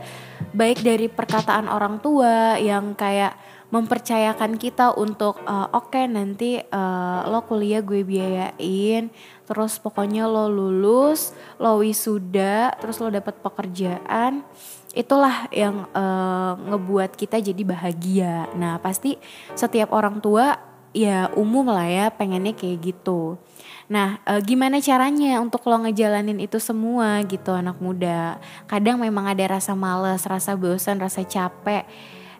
baik 0.53 0.83
dari 0.83 1.07
perkataan 1.07 1.71
orang 1.71 2.03
tua 2.03 2.59
yang 2.59 2.99
kayak 2.99 3.33
mempercayakan 3.73 4.61
kita 4.61 4.93
untuk 4.93 5.41
uh, 5.49 5.73
oke 5.73 5.97
okay, 5.97 6.05
nanti 6.05 6.61
uh, 6.61 7.25
lo 7.25 7.41
kuliah 7.49 7.81
gue 7.81 8.05
biayain 8.05 9.09
terus 9.49 9.81
pokoknya 9.81 10.29
lo 10.29 10.53
lulus 10.53 11.33
lo 11.57 11.81
wisuda 11.81 12.77
terus 12.77 13.01
lo 13.01 13.09
dapat 13.09 13.41
pekerjaan 13.41 14.45
itulah 14.93 15.49
yang 15.49 15.89
uh, 15.97 16.53
ngebuat 16.69 17.17
kita 17.17 17.41
jadi 17.41 17.63
bahagia. 17.65 18.53
Nah 18.53 18.77
pasti 18.77 19.17
setiap 19.57 19.97
orang 19.97 20.21
tua 20.21 20.61
ya 20.93 21.33
umum 21.33 21.73
lah 21.73 21.89
ya 21.89 22.07
pengennya 22.13 22.53
kayak 22.53 22.93
gitu. 22.93 23.41
Nah, 23.89 24.21
e, 24.25 24.41
gimana 24.45 24.81
caranya 24.81 25.41
untuk 25.41 25.65
lo 25.69 25.81
ngejalanin 25.85 26.37
itu 26.41 26.61
semua 26.61 27.21
gitu 27.25 27.53
anak 27.53 27.81
muda? 27.81 28.37
Kadang 28.69 29.01
memang 29.01 29.29
ada 29.29 29.57
rasa 29.57 29.73
males, 29.73 30.25
rasa 30.29 30.53
bosan, 30.57 31.01
rasa 31.01 31.25
capek 31.25 31.89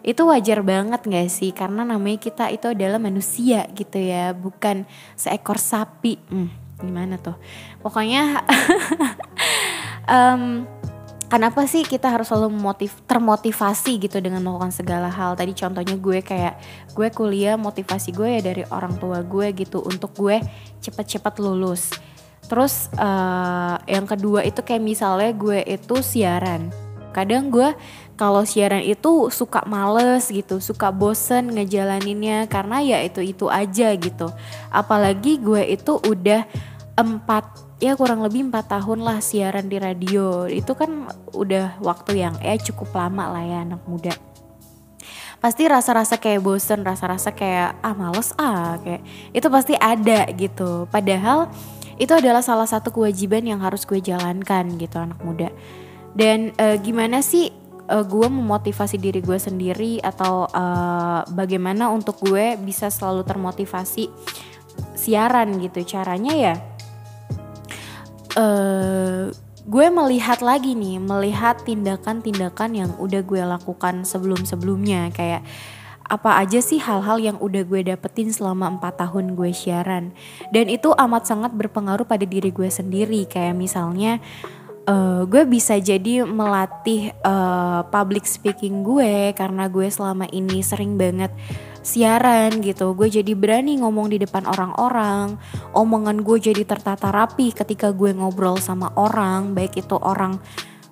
itu 0.03 0.21
wajar 0.27 0.59
banget 0.67 1.01
gak 1.07 1.29
sih? 1.31 1.55
Karena 1.55 1.87
namanya 1.87 2.19
kita 2.19 2.51
itu 2.51 2.67
adalah 2.75 2.99
manusia 2.99 3.65
gitu 3.71 3.97
ya 3.97 4.35
bukan 4.35 4.83
seekor 5.15 5.55
sapi. 5.55 6.19
Hmm, 6.27 6.51
gimana 6.83 7.15
tuh? 7.15 7.39
Pokoknya 7.79 8.43
um, 10.13 10.67
kenapa 11.31 11.63
sih 11.65 11.87
kita 11.87 12.11
harus 12.11 12.27
selalu 12.27 12.51
motiv 12.51 12.91
termotivasi 13.07 13.95
gitu 14.03 14.19
dengan 14.19 14.43
melakukan 14.43 14.75
segala 14.75 15.07
hal? 15.07 15.39
Tadi 15.39 15.55
contohnya 15.55 15.95
gue 15.95 16.19
kayak 16.19 16.59
gue 16.91 17.07
kuliah 17.15 17.55
motivasi 17.55 18.11
gue 18.11 18.37
ya 18.37 18.41
dari 18.43 18.67
orang 18.67 18.99
tua 18.99 19.23
gue 19.23 19.55
gitu 19.55 19.81
untuk 19.87 20.11
gue 20.19 20.43
cepet-cepet 20.83 21.33
lulus. 21.39 21.95
Terus 22.51 22.91
uh, 22.99 23.79
yang 23.87 24.03
kedua 24.03 24.43
itu 24.43 24.59
kayak 24.59 24.83
misalnya 24.83 25.31
gue 25.31 25.63
itu 25.63 25.95
siaran. 26.03 26.69
Kadang 27.15 27.53
gue 27.53 27.71
kalau 28.13 28.45
siaran 28.45 28.85
itu 28.85 29.33
suka 29.33 29.65
males 29.65 30.29
gitu, 30.29 30.61
suka 30.61 30.93
bosen 30.93 31.49
ngejalaninnya 31.49 32.45
karena 32.45 32.77
ya 32.85 32.97
itu-itu 33.01 33.49
aja 33.49 33.89
gitu. 33.97 34.29
Apalagi 34.69 35.41
gue 35.41 35.65
itu 35.65 35.97
udah 35.97 36.45
empat 36.93 37.73
ya 37.81 37.97
kurang 37.97 38.21
lebih 38.21 38.53
empat 38.53 38.69
tahun 38.69 39.01
lah 39.01 39.17
siaran 39.17 39.65
di 39.65 39.81
radio. 39.81 40.45
Itu 40.45 40.77
kan 40.77 41.09
udah 41.33 41.81
waktu 41.81 42.21
yang 42.21 42.37
ya 42.37 42.53
cukup 42.61 42.93
lama 42.93 43.33
lah 43.33 43.43
ya 43.43 43.57
anak 43.65 43.81
muda. 43.89 44.13
Pasti 45.41 45.67
rasa-rasa 45.67 46.21
kayak 46.21 46.39
bosen, 46.39 46.87
rasa-rasa 46.87 47.35
kayak 47.35 47.81
ah 47.83 47.91
males 47.97 48.31
ah 48.39 48.79
kayak 48.79 49.03
itu 49.33 49.47
pasti 49.49 49.73
ada 49.75 50.29
gitu. 50.31 50.85
Padahal 50.87 51.49
itu 51.97 52.13
adalah 52.13 52.45
salah 52.45 52.69
satu 52.69 52.93
kewajiban 52.93 53.43
yang 53.43 53.59
harus 53.59 53.83
gue 53.83 53.99
jalankan 53.99 54.77
gitu 54.77 55.01
anak 55.01 55.19
muda. 55.19 55.49
Dan 56.13 56.53
e, 56.55 56.77
gimana 56.77 57.25
sih 57.25 57.62
uh, 57.89 58.05
gue 58.05 58.27
memotivasi 58.27 59.01
diri 59.01 59.19
gue 59.19 59.39
sendiri 59.39 59.99
atau 60.03 60.47
uh, 60.47 61.25
bagaimana 61.33 61.89
untuk 61.89 62.21
gue 62.23 62.59
bisa 62.61 62.87
selalu 62.91 63.25
termotivasi 63.27 64.11
siaran 64.93 65.57
gitu. 65.59 65.83
Caranya 65.83 66.33
ya 66.35 66.55
uh, 68.37 69.29
gue 69.63 69.87
melihat 69.87 70.43
lagi 70.43 70.75
nih 70.75 70.99
melihat 70.99 71.63
tindakan-tindakan 71.63 72.71
yang 72.75 72.91
udah 72.99 73.21
gue 73.23 73.41
lakukan 73.41 74.03
sebelum-sebelumnya. 74.03 75.13
Kayak 75.15 75.47
apa 76.03 76.35
aja 76.43 76.59
sih 76.59 76.83
hal-hal 76.83 77.17
yang 77.17 77.37
udah 77.39 77.63
gue 77.63 77.79
dapetin 77.87 78.29
selama 78.29 78.75
empat 78.75 78.99
tahun 78.99 79.39
gue 79.39 79.55
siaran? 79.55 80.11
Dan 80.51 80.67
itu 80.67 80.91
amat 80.91 81.31
sangat 81.31 81.55
berpengaruh 81.55 82.03
pada 82.03 82.27
diri 82.27 82.51
gue 82.51 82.67
sendiri. 82.67 83.23
Kayak 83.23 83.55
misalnya 83.55 84.19
uh, 84.87 85.21
gue 85.27 85.43
bisa 85.47 85.79
jadi 85.79 86.27
melatih 86.27 87.15
uh, 87.23 87.87
public 87.87 88.27
speaking 88.27 88.83
gue 88.83 89.31
karena 89.35 89.67
gue 89.71 89.87
selama 89.87 90.27
ini 90.31 90.59
sering 90.63 90.99
banget 90.99 91.31
siaran 91.83 92.63
gitu. 92.63 92.95
Gue 92.95 93.11
jadi 93.11 93.35
berani 93.35 93.79
ngomong 93.79 94.11
di 94.11 94.17
depan 94.19 94.47
orang-orang 94.47 95.35
omongan 95.75 96.23
gue 96.23 96.39
jadi 96.39 96.63
tertata 96.63 97.11
rapi 97.11 97.51
ketika 97.51 97.91
gue 97.91 98.15
ngobrol 98.15 98.55
sama 98.59 98.91
orang 98.95 99.51
baik 99.51 99.75
itu 99.79 99.95
orang 99.99 100.39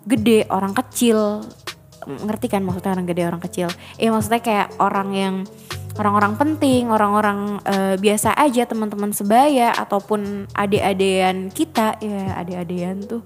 gede 0.03 0.47
orang 0.51 0.75
kecil. 0.75 1.43
Ngerti 2.01 2.47
kan 2.49 2.65
maksudnya 2.65 2.97
orang 2.97 3.07
gede 3.07 3.23
orang 3.23 3.41
kecil? 3.43 3.69
Eh 3.95 4.09
maksudnya 4.11 4.41
kayak 4.41 4.67
orang 4.81 5.09
yang 5.13 5.35
orang-orang 5.91 6.33
penting, 6.39 6.87
orang-orang 6.87 7.59
uh, 7.67 7.95
biasa 7.99 8.33
aja, 8.39 8.63
teman-teman 8.63 9.11
sebaya 9.11 9.75
ataupun 9.75 10.47
adik-adian 10.55 11.51
kita, 11.51 11.99
ya 11.99 12.41
adik-adian 12.41 13.03
tuh 13.05 13.21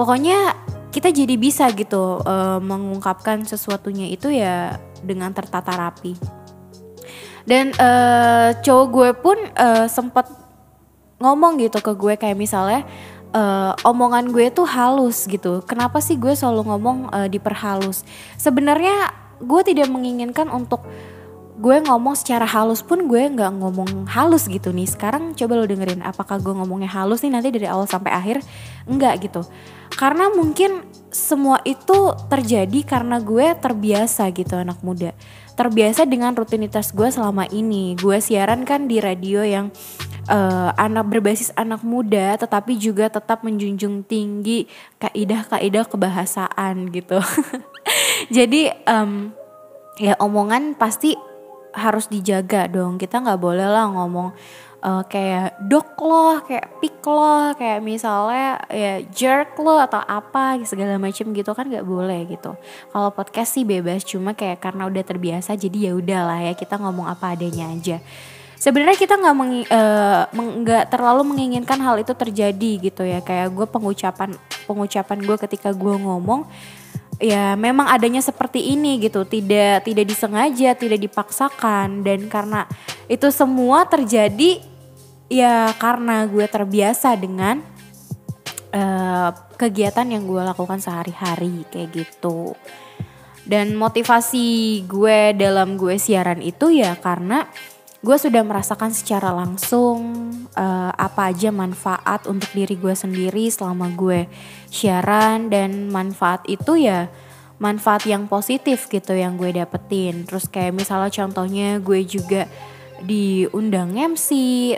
pokoknya 0.00 0.56
kita 0.88 1.12
jadi 1.12 1.36
bisa 1.36 1.68
gitu 1.76 2.24
uh, 2.24 2.56
mengungkapkan 2.56 3.44
sesuatunya 3.44 4.08
itu 4.08 4.32
ya 4.32 4.80
dengan 5.04 5.28
tertata 5.36 5.76
rapi. 5.76 6.16
Dan 7.44 7.76
uh, 7.76 8.56
cowok 8.64 8.86
gue 8.88 9.10
pun 9.20 9.36
uh, 9.60 9.84
sempet 9.92 10.24
ngomong 11.20 11.60
gitu 11.60 11.84
ke 11.84 11.92
gue 11.92 12.16
kayak 12.16 12.32
misalnya 12.32 12.88
uh, 13.36 13.76
omongan 13.84 14.32
gue 14.32 14.48
tuh 14.48 14.64
halus 14.64 15.28
gitu. 15.28 15.60
Kenapa 15.68 16.00
sih 16.00 16.16
gue 16.16 16.32
selalu 16.32 16.72
ngomong 16.72 16.98
uh, 17.12 17.28
diperhalus? 17.28 18.00
Sebenarnya 18.40 19.12
gue 19.36 19.60
tidak 19.68 19.92
menginginkan 19.92 20.48
untuk 20.48 20.80
gue 21.60 21.76
ngomong 21.84 22.16
secara 22.16 22.48
halus 22.48 22.80
pun 22.80 23.04
gue 23.04 23.20
nggak 23.20 23.52
ngomong 23.60 24.08
halus 24.08 24.48
gitu 24.48 24.72
nih. 24.72 24.88
Sekarang 24.88 25.36
coba 25.36 25.60
lo 25.60 25.68
dengerin 25.68 26.00
apakah 26.00 26.40
gue 26.40 26.56
ngomongnya 26.56 26.88
halus 26.88 27.20
nih 27.20 27.36
nanti 27.36 27.52
dari 27.52 27.68
awal 27.68 27.84
sampai 27.84 28.16
akhir? 28.16 28.40
Enggak 28.88 29.28
gitu. 29.28 29.44
Karena 29.92 30.32
mungkin 30.32 30.88
semua 31.12 31.60
itu 31.68 32.16
terjadi 32.32 32.80
karena 32.88 33.20
gue 33.20 33.52
terbiasa 33.60 34.32
gitu 34.32 34.56
anak 34.56 34.80
muda. 34.80 35.12
Terbiasa 35.52 36.08
dengan 36.08 36.32
rutinitas 36.32 36.96
gue 36.96 37.12
selama 37.12 37.44
ini. 37.52 37.92
Gue 38.00 38.24
siaran 38.24 38.64
kan 38.64 38.88
di 38.88 38.96
radio 38.96 39.44
yang 39.44 39.68
uh, 40.32 40.72
anak 40.80 41.12
berbasis 41.12 41.52
anak 41.60 41.84
muda 41.84 42.40
tetapi 42.40 42.80
juga 42.80 43.12
tetap 43.12 43.44
menjunjung 43.44 44.08
tinggi 44.08 44.64
kaidah-kaidah 44.96 45.84
kebahasaan 45.92 46.88
gitu. 46.88 47.20
Jadi 48.36 48.72
um, 48.88 49.36
ya 50.00 50.16
omongan 50.16 50.80
pasti 50.80 51.12
harus 51.74 52.06
dijaga 52.06 52.66
dong. 52.70 52.98
Kita 52.98 53.22
nggak 53.22 53.40
boleh 53.40 53.66
lah 53.66 53.86
ngomong 53.90 54.34
uh, 54.84 55.02
kayak 55.06 55.60
dok 55.68 55.96
loh 56.00 56.40
kayak 56.44 56.80
pick 56.80 57.00
loh 57.04 57.52
kayak 57.54 57.80
misalnya 57.84 58.60
ya 58.68 58.94
jerk 59.12 59.56
loh 59.60 59.80
atau 59.80 60.00
apa 60.00 60.60
segala 60.64 60.96
macam 60.96 61.32
gitu 61.32 61.50
kan 61.52 61.68
nggak 61.68 61.86
boleh 61.86 62.26
gitu. 62.28 62.56
Kalau 62.90 63.08
podcast 63.12 63.56
sih 63.56 63.64
bebas 63.64 64.02
cuma 64.04 64.32
kayak 64.32 64.60
karena 64.60 64.88
udah 64.88 65.04
terbiasa 65.04 65.54
jadi 65.56 65.90
ya 65.90 65.92
udahlah 65.96 66.40
ya 66.50 66.52
kita 66.56 66.80
ngomong 66.80 67.06
apa 67.08 67.36
adanya 67.36 67.70
aja. 67.70 68.00
Sebenarnya 68.60 68.98
kita 69.00 69.16
nggak 69.16 69.34
eh, 69.72 70.22
nggak 70.36 70.84
uh, 70.84 70.88
terlalu 70.92 71.32
menginginkan 71.32 71.80
hal 71.80 71.96
itu 71.96 72.12
terjadi 72.12 72.92
gitu 72.92 73.08
ya. 73.08 73.24
Kayak 73.24 73.56
gue 73.56 73.64
pengucapan 73.64 74.36
pengucapan 74.68 75.18
gue 75.24 75.36
ketika 75.48 75.72
gue 75.72 75.94
ngomong 75.96 76.44
ya 77.20 77.54
memang 77.54 77.86
adanya 77.86 78.24
seperti 78.24 78.72
ini 78.72 78.98
gitu. 78.98 79.22
Tidak 79.28 79.84
tidak 79.84 80.04
disengaja 80.08 80.74
tidak 80.74 80.98
dipaksakan. 80.98 82.02
Dan 82.02 82.26
karena 82.26 82.64
itu 83.06 83.28
semua 83.30 83.86
terjadi 83.86 84.64
ya 85.30 85.70
karena 85.78 86.26
gue 86.26 86.48
terbiasa 86.48 87.14
dengan 87.14 87.62
uh, 88.74 89.30
kegiatan 89.54 90.08
yang 90.08 90.26
gue 90.26 90.42
lakukan 90.42 90.80
sehari-hari 90.80 91.68
kayak 91.70 91.92
gitu. 91.94 92.56
Dan 93.44 93.74
motivasi 93.74 94.82
gue 94.88 95.34
dalam 95.36 95.76
gue 95.76 95.96
siaran 95.96 96.40
itu 96.40 96.70
ya 96.70 96.96
karena 96.98 97.48
gue 98.00 98.16
sudah 98.16 98.40
merasakan 98.40 98.96
secara 98.96 99.28
langsung 99.28 100.00
uh, 100.56 100.92
apa 100.96 101.28
aja 101.28 101.52
manfaat 101.52 102.24
untuk 102.24 102.48
diri 102.56 102.80
gue 102.80 102.96
sendiri 102.96 103.52
selama 103.52 103.92
gue 103.92 104.24
siaran 104.72 105.52
dan 105.52 105.92
manfaat 105.92 106.40
itu 106.48 106.80
ya 106.80 107.12
manfaat 107.60 108.08
yang 108.08 108.24
positif 108.24 108.88
gitu 108.88 109.12
yang 109.12 109.36
gue 109.36 109.52
dapetin. 109.52 110.24
Terus 110.24 110.48
kayak 110.48 110.80
misalnya 110.80 111.12
contohnya 111.12 111.76
gue 111.76 112.00
juga 112.08 112.48
diundang 113.04 113.92
MC 113.96 114.28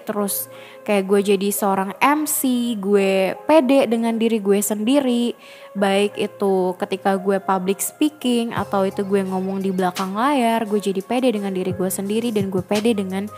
terus 0.03 0.51
kayak 0.83 1.05
gue 1.07 1.21
jadi 1.35 1.49
seorang 1.55 1.95
MC 2.03 2.75
gue 2.79 3.39
pede 3.47 3.87
dengan 3.87 4.19
diri 4.19 4.43
gue 4.43 4.59
sendiri. 4.59 5.35
Baik 5.73 6.19
itu 6.19 6.77
ketika 6.77 7.17
gue 7.17 7.39
public 7.39 7.79
speaking 7.81 8.53
atau 8.53 8.85
itu 8.85 9.07
gue 9.07 9.23
ngomong 9.25 9.63
di 9.63 9.71
belakang 9.73 10.13
layar 10.13 10.67
gue 10.67 10.79
jadi 10.83 11.01
pede 11.01 11.33
dengan 11.33 11.55
diri 11.55 11.73
gue 11.73 11.89
sendiri 11.89 12.35
dan 12.35 12.51
gue 12.51 12.61
pede 12.61 12.93
dengan 12.93 13.31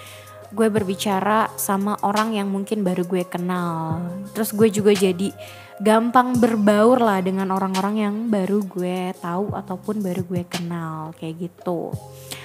gue 0.55 0.69
berbicara 0.71 1.51
sama 1.59 1.99
orang 2.07 2.39
yang 2.39 2.49
mungkin 2.49 2.87
baru 2.87 3.05
gue 3.05 3.27
kenal. 3.27 4.01
Terus 4.33 4.55
gue 4.55 4.69
juga 4.71 4.95
jadi 4.95 5.35
gampang 5.83 6.39
berbaur 6.39 7.03
lah 7.03 7.19
dengan 7.19 7.51
orang-orang 7.51 7.95
yang 7.99 8.15
baru 8.31 8.63
gue 8.63 9.11
tahu 9.19 9.51
ataupun 9.51 9.99
baru 10.01 10.23
gue 10.23 10.43
kenal 10.47 11.11
kayak 11.19 11.51
gitu. 11.51 11.91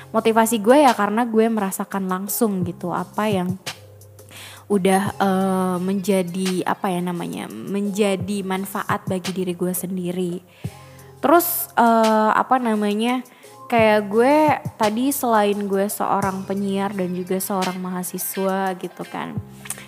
Motivasi 0.09 0.57
gue 0.57 0.89
ya 0.89 0.93
karena 0.97 1.29
gue 1.29 1.45
merasakan 1.45 2.09
langsung 2.09 2.65
gitu 2.65 2.89
apa 2.89 3.29
yang 3.29 3.53
udah 4.69 5.03
uh, 5.17 5.77
menjadi 5.81 6.61
apa 6.63 6.93
ya 6.93 7.01
namanya 7.01 7.49
menjadi 7.49 8.45
manfaat 8.45 9.03
bagi 9.09 9.33
diri 9.33 9.57
gue 9.57 9.73
sendiri. 9.73 10.33
Terus 11.19 11.67
uh, 11.75 12.31
apa 12.31 12.61
namanya 12.61 13.25
kayak 13.69 14.01
gue 14.09 14.35
tadi 14.81 15.13
selain 15.13 15.57
gue 15.69 15.85
seorang 15.85 16.45
penyiar 16.45 16.89
dan 16.95 17.13
juga 17.13 17.37
seorang 17.37 17.77
mahasiswa 17.77 18.73
gitu 18.81 19.05
kan 19.05 19.37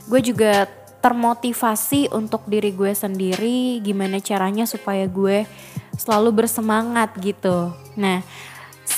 gue 0.06 0.22
juga 0.22 0.70
termotivasi 1.02 2.14
untuk 2.14 2.46
diri 2.46 2.76
gue 2.76 2.94
sendiri 2.94 3.82
gimana 3.82 4.22
caranya 4.22 4.70
supaya 4.70 5.10
gue 5.10 5.50
selalu 5.98 6.46
bersemangat 6.46 7.18
gitu. 7.18 7.74
Nah 7.98 8.22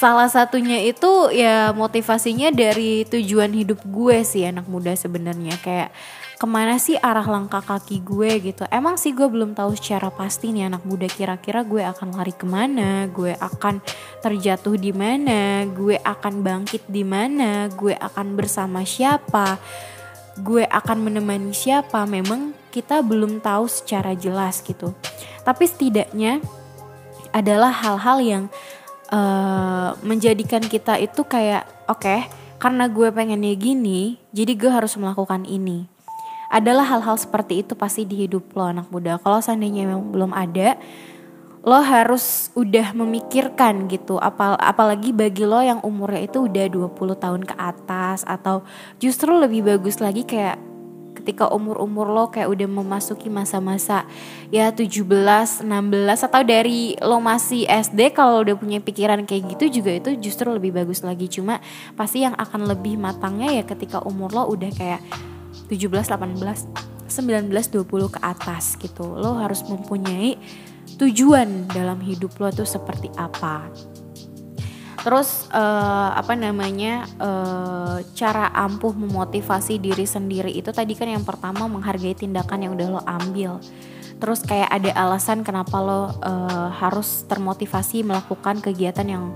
salah 0.04 0.28
satunya 0.28 0.84
itu 0.84 1.32
ya 1.32 1.72
motivasinya 1.72 2.52
dari 2.52 3.08
tujuan 3.08 3.56
hidup 3.56 3.80
gue 3.88 4.20
sih 4.28 4.44
anak 4.44 4.68
muda 4.68 4.92
sebenarnya. 5.00 5.56
Kayak 5.64 5.96
ke 6.36 6.44
mana 6.44 6.76
sih 6.76 7.00
arah 7.00 7.24
langkah 7.24 7.64
kaki 7.64 8.04
gue 8.04 8.52
gitu. 8.52 8.68
Emang 8.68 9.00
sih 9.00 9.16
gue 9.16 9.24
belum 9.24 9.56
tahu 9.56 9.80
secara 9.80 10.12
pasti 10.12 10.52
nih 10.52 10.68
anak 10.68 10.84
muda 10.84 11.08
kira-kira 11.08 11.64
gue 11.64 11.80
akan 11.88 12.20
lari 12.20 12.36
ke 12.36 12.44
mana 12.44 13.08
gue 13.08 13.32
akan 13.32 13.80
terjatuh 14.20 14.76
di 14.76 14.92
mana 14.92 15.64
gue 15.72 15.96
akan 15.96 16.44
bangkit 16.44 16.84
di 16.92 17.08
mana 17.08 17.72
gue 17.72 17.96
akan 17.96 18.36
bersama 18.36 18.84
siapa 18.84 19.56
gue 20.36 20.68
akan 20.68 21.00
menemani 21.00 21.56
siapa. 21.56 22.04
Memang 22.04 22.52
kita 22.76 23.00
belum 23.00 23.40
tahu 23.40 23.72
secara 23.72 24.12
jelas 24.20 24.60
gitu. 24.68 24.92
Tapi 25.48 25.64
setidaknya 25.64 26.44
adalah 27.32 27.72
hal-hal 27.72 28.20
yang 28.20 28.44
uh, 29.10 29.98
menjadikan 30.06 30.64
kita 30.64 31.00
itu 31.02 31.26
kayak 31.26 31.68
oke 31.90 32.00
okay, 32.00 32.30
karena 32.62 32.88
gue 32.88 33.12
pengennya 33.12 33.56
gini 33.58 34.22
jadi 34.32 34.56
gue 34.56 34.72
harus 34.72 34.96
melakukan 34.96 35.44
ini. 35.44 35.90
Adalah 36.54 36.86
hal-hal 36.86 37.18
seperti 37.18 37.66
itu 37.66 37.74
pasti 37.74 38.06
di 38.06 38.30
hidup 38.30 38.54
lo 38.54 38.70
anak 38.70 38.88
muda. 38.94 39.18
Kalau 39.18 39.42
seandainya 39.42 39.90
memang 39.90 40.14
belum 40.14 40.32
ada 40.38 40.78
lo 41.64 41.80
harus 41.80 42.52
udah 42.60 42.92
memikirkan 42.92 43.88
gitu 43.88 44.20
apal 44.20 44.60
apalagi 44.60 45.16
bagi 45.16 45.48
lo 45.48 45.64
yang 45.64 45.80
umurnya 45.80 46.28
itu 46.28 46.44
udah 46.52 46.68
20 46.68 47.24
tahun 47.24 47.42
ke 47.48 47.56
atas 47.56 48.28
atau 48.28 48.68
justru 49.00 49.32
lebih 49.32 49.64
bagus 49.64 50.04
lagi 50.04 50.28
kayak 50.28 50.60
ketika 51.24 51.48
umur-umur 51.48 52.12
lo 52.12 52.28
kayak 52.28 52.52
udah 52.52 52.68
memasuki 52.68 53.32
masa-masa 53.32 54.04
ya 54.52 54.76
17, 54.76 55.64
16 55.64 55.64
atau 56.28 56.42
dari 56.44 57.00
lo 57.00 57.24
masih 57.24 57.64
SD 57.64 58.12
kalau 58.12 58.44
udah 58.44 58.60
punya 58.60 58.84
pikiran 58.84 59.24
kayak 59.24 59.56
gitu 59.56 59.80
juga 59.80 59.96
itu 59.96 60.20
justru 60.20 60.52
lebih 60.52 60.76
bagus 60.76 61.00
lagi. 61.00 61.32
Cuma 61.32 61.64
pasti 61.96 62.28
yang 62.28 62.36
akan 62.36 62.68
lebih 62.68 63.00
matangnya 63.00 63.56
ya 63.56 63.64
ketika 63.64 64.04
umur 64.04 64.36
lo 64.36 64.52
udah 64.52 64.68
kayak 64.76 65.00
17, 65.72 66.12
18, 66.12 67.08
19, 67.08 67.48
20 67.72 67.88
ke 67.88 68.20
atas 68.20 68.76
gitu. 68.76 69.16
Lo 69.16 69.40
harus 69.40 69.64
mempunyai 69.64 70.36
tujuan 71.00 71.72
dalam 71.72 72.04
hidup 72.04 72.36
lo 72.44 72.52
tuh 72.52 72.68
seperti 72.68 73.08
apa 73.16 73.72
Terus 75.04 75.52
uh, 75.52 76.16
apa 76.16 76.32
namanya 76.40 77.04
uh, 77.20 78.00
cara 78.16 78.48
ampuh 78.56 78.96
memotivasi 78.96 79.76
diri 79.76 80.08
sendiri 80.08 80.48
itu 80.56 80.72
tadi 80.72 80.96
kan 80.96 81.12
yang 81.12 81.28
pertama 81.28 81.68
menghargai 81.68 82.16
tindakan 82.16 82.64
yang 82.64 82.72
udah 82.80 82.88
lo 82.88 83.02
ambil. 83.04 83.60
Terus 84.24 84.40
kayak 84.48 84.72
ada 84.72 84.92
alasan 84.96 85.44
kenapa 85.44 85.76
lo 85.84 86.16
uh, 86.24 86.72
harus 86.72 87.28
termotivasi 87.28 88.08
melakukan 88.08 88.64
kegiatan 88.64 89.04
yang 89.04 89.36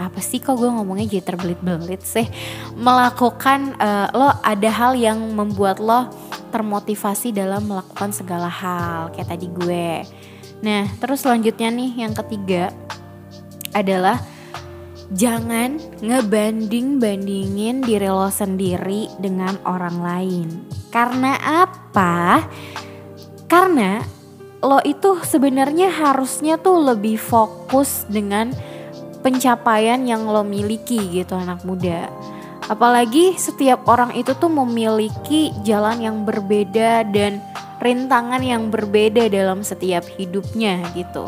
apa 0.00 0.20
sih 0.24 0.40
kok 0.40 0.56
gue 0.56 0.68
ngomongnya 0.68 1.12
jadi 1.12 1.24
terbelit-belit 1.28 2.00
sih 2.00 2.24
melakukan 2.72 3.76
uh, 3.76 4.08
lo 4.16 4.32
ada 4.40 4.70
hal 4.72 4.96
yang 4.96 5.20
membuat 5.36 5.76
lo 5.76 6.08
termotivasi 6.48 7.36
dalam 7.36 7.68
melakukan 7.68 8.08
segala 8.08 8.48
hal 8.48 9.12
kayak 9.12 9.28
tadi 9.28 9.46
gue. 9.52 10.08
Nah 10.64 10.88
terus 11.00 11.24
selanjutnya 11.24 11.68
nih 11.68 12.00
yang 12.00 12.16
ketiga 12.16 12.72
adalah 13.76 14.18
jangan 15.10 15.82
ngebanding-bandingin 15.98 17.82
diri 17.82 18.06
lo 18.06 18.30
sendiri 18.30 19.10
dengan 19.18 19.58
orang 19.66 19.98
lain. 19.98 20.48
Karena 20.94 21.34
apa? 21.38 22.46
Karena 23.50 23.98
lo 24.62 24.78
itu 24.86 25.18
sebenarnya 25.18 25.90
harusnya 25.90 26.60
tuh 26.62 26.94
lebih 26.94 27.18
fokus 27.18 28.06
dengan 28.06 28.54
pencapaian 29.20 29.98
yang 30.06 30.30
lo 30.30 30.46
miliki 30.46 31.02
gitu 31.10 31.34
anak 31.34 31.66
muda. 31.66 32.06
Apalagi 32.70 33.34
setiap 33.34 33.82
orang 33.90 34.14
itu 34.14 34.30
tuh 34.38 34.46
memiliki 34.46 35.50
jalan 35.66 35.98
yang 35.98 36.22
berbeda 36.22 37.02
dan 37.10 37.42
rintangan 37.82 38.44
yang 38.44 38.70
berbeda 38.70 39.26
dalam 39.26 39.66
setiap 39.66 40.06
hidupnya 40.06 40.78
gitu 40.94 41.26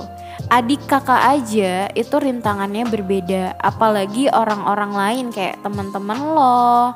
adik 0.53 0.85
kakak 0.85 1.41
aja 1.41 1.89
itu 1.97 2.13
rintangannya 2.21 2.85
berbeda. 2.85 3.57
Apalagi 3.57 4.29
orang-orang 4.29 4.93
lain 4.93 5.27
kayak 5.33 5.65
teman-teman 5.65 6.21
lo. 6.21 6.93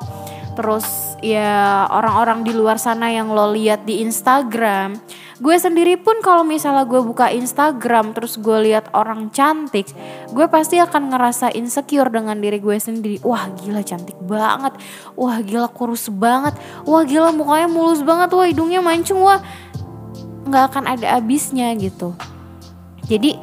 Terus 0.53 1.17
ya 1.21 1.85
orang-orang 1.89 2.45
di 2.45 2.53
luar 2.53 2.77
sana 2.77 3.09
yang 3.09 3.33
lo 3.33 3.49
lihat 3.49 3.81
di 3.89 4.05
Instagram. 4.05 5.01
Gue 5.37 5.57
sendiri 5.57 6.01
pun 6.01 6.17
kalau 6.21 6.41
misalnya 6.41 6.85
gue 6.85 6.97
buka 7.01 7.29
Instagram 7.29 8.13
terus 8.17 8.41
gue 8.41 8.57
lihat 8.65 8.89
orang 8.97 9.29
cantik 9.29 9.85
gue 10.33 10.45
pasti 10.49 10.81
akan 10.81 11.13
ngerasa 11.13 11.53
insecure 11.53 12.09
dengan 12.09 12.37
diri 12.37 12.61
gue 12.61 12.77
sendiri. 12.77 13.21
Wah 13.25 13.49
gila 13.57 13.81
cantik 13.81 14.17
banget. 14.21 14.77
Wah 15.17 15.41
gila 15.41 15.69
kurus 15.73 16.09
banget. 16.13 16.53
Wah 16.85 17.05
gila 17.05 17.33
mukanya 17.33 17.69
mulus 17.69 18.05
banget. 18.05 18.33
Wah 18.33 18.45
hidungnya 18.49 18.81
mancung. 18.85 19.21
Wah 19.21 19.41
nggak 20.45 20.63
akan 20.73 20.83
ada 20.93 21.19
habisnya 21.19 21.73
gitu 21.77 22.17
jadi 23.07 23.39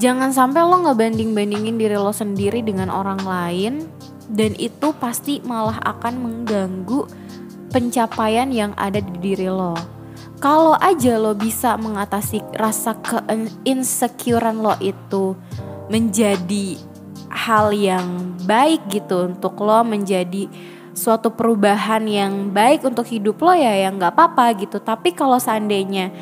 jangan 0.00 0.32
sampai 0.32 0.64
lo 0.64 0.88
ngebanding-bandingin 0.88 1.76
diri 1.76 1.96
lo 1.96 2.12
sendiri 2.12 2.64
dengan 2.64 2.88
orang 2.88 3.20
lain 3.20 3.84
dan 4.32 4.56
itu 4.56 4.96
pasti 4.96 5.44
malah 5.44 5.76
akan 5.84 6.14
mengganggu 6.24 7.04
pencapaian 7.68 8.48
yang 8.52 8.72
ada 8.76 9.00
di 9.00 9.16
diri 9.20 9.48
lo. 9.48 9.76
Kalau 10.42 10.74
aja 10.80 11.20
lo 11.20 11.36
bisa 11.38 11.78
mengatasi 11.78 12.42
rasa 12.58 12.98
keinsecurean 12.98 14.58
lo 14.58 14.74
itu 14.82 15.38
menjadi 15.86 16.80
hal 17.30 17.70
yang 17.72 18.36
baik 18.44 18.90
gitu 18.90 19.30
untuk 19.30 19.60
lo 19.62 19.86
menjadi 19.86 20.50
suatu 20.92 21.32
perubahan 21.32 22.04
yang 22.04 22.52
baik 22.52 22.84
untuk 22.84 23.08
hidup 23.08 23.40
lo 23.40 23.56
ya 23.56 23.88
yang 23.88 23.96
nggak 23.96 24.12
apa-apa 24.12 24.52
gitu. 24.60 24.82
Tapi 24.82 25.16
kalau 25.16 25.40
seandainya 25.40 26.12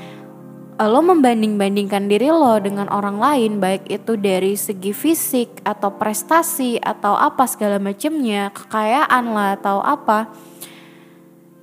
lo 0.88 1.04
membanding-bandingkan 1.04 2.08
diri 2.08 2.32
lo 2.32 2.56
dengan 2.56 2.88
orang 2.88 3.20
lain 3.20 3.60
baik 3.60 3.90
itu 3.92 4.16
dari 4.16 4.56
segi 4.56 4.96
fisik 4.96 5.60
atau 5.60 5.92
prestasi 6.00 6.80
atau 6.80 7.18
apa 7.18 7.44
segala 7.44 7.76
macemnya 7.76 8.48
kekayaan 8.54 9.24
lah 9.36 9.60
atau 9.60 9.84
apa. 9.84 10.32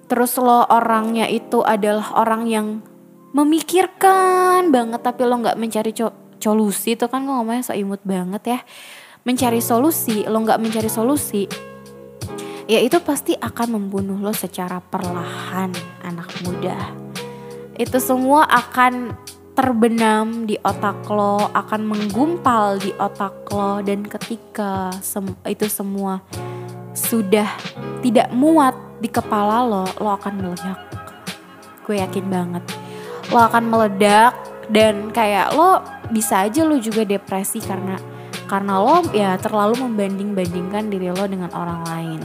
Terus 0.05 0.37
lo 0.37 0.67
orangnya 0.69 1.25
itu 1.25 1.65
adalah 1.65 2.13
orang 2.13 2.45
yang 2.45 2.67
memikirkan 3.33 4.69
banget 4.69 5.01
tapi 5.01 5.25
lo 5.25 5.41
nggak 5.41 5.57
mencari 5.57 5.95
solusi. 6.37 6.93
Itu 6.93 7.09
kan 7.09 7.25
gue 7.25 7.33
ngomongnya 7.33 7.65
so 7.65 7.73
imut 7.73 8.05
banget 8.05 8.43
ya. 8.45 8.59
Mencari 9.25 9.63
solusi 9.63 10.29
lo 10.29 10.37
nggak 10.45 10.61
mencari 10.61 10.91
solusi 10.93 11.47
ya 12.67 12.83
itu 12.83 12.99
pasti 12.99 13.31
akan 13.31 13.79
membunuh 13.79 14.19
lo 14.19 14.35
secara 14.35 14.83
perlahan 14.83 15.71
anak 16.03 16.27
muda 16.43 17.06
itu 17.77 18.01
semua 18.01 18.49
akan 18.49 19.13
terbenam 19.53 20.45
di 20.45 20.57
otak 20.61 21.01
lo, 21.09 21.49
akan 21.53 21.81
menggumpal 21.85 22.77
di 22.77 22.93
otak 22.97 23.49
lo 23.49 23.81
dan 23.81 24.05
ketika 24.05 24.93
sem 25.01 25.25
itu 25.49 25.65
semua 25.65 26.21
sudah 26.93 27.49
tidak 28.01 28.29
muat 28.33 28.73
di 29.01 29.09
kepala 29.09 29.65
lo, 29.65 29.85
lo 30.01 30.09
akan 30.13 30.33
meledak. 30.41 30.77
Gue 31.85 32.01
yakin 32.01 32.25
banget. 32.29 32.63
Lo 33.29 33.41
akan 33.41 33.69
meledak 33.69 34.33
dan 34.69 35.13
kayak 35.13 35.53
lo 35.53 35.81
bisa 36.09 36.45
aja 36.45 36.65
lo 36.65 36.77
juga 36.81 37.05
depresi 37.05 37.61
karena 37.61 37.97
karena 38.45 38.79
lo 38.81 39.05
ya 39.13 39.37
terlalu 39.37 39.85
membanding-bandingkan 39.85 40.89
diri 40.89 41.13
lo 41.13 41.25
dengan 41.29 41.49
orang 41.53 41.81
lain. 41.85 42.21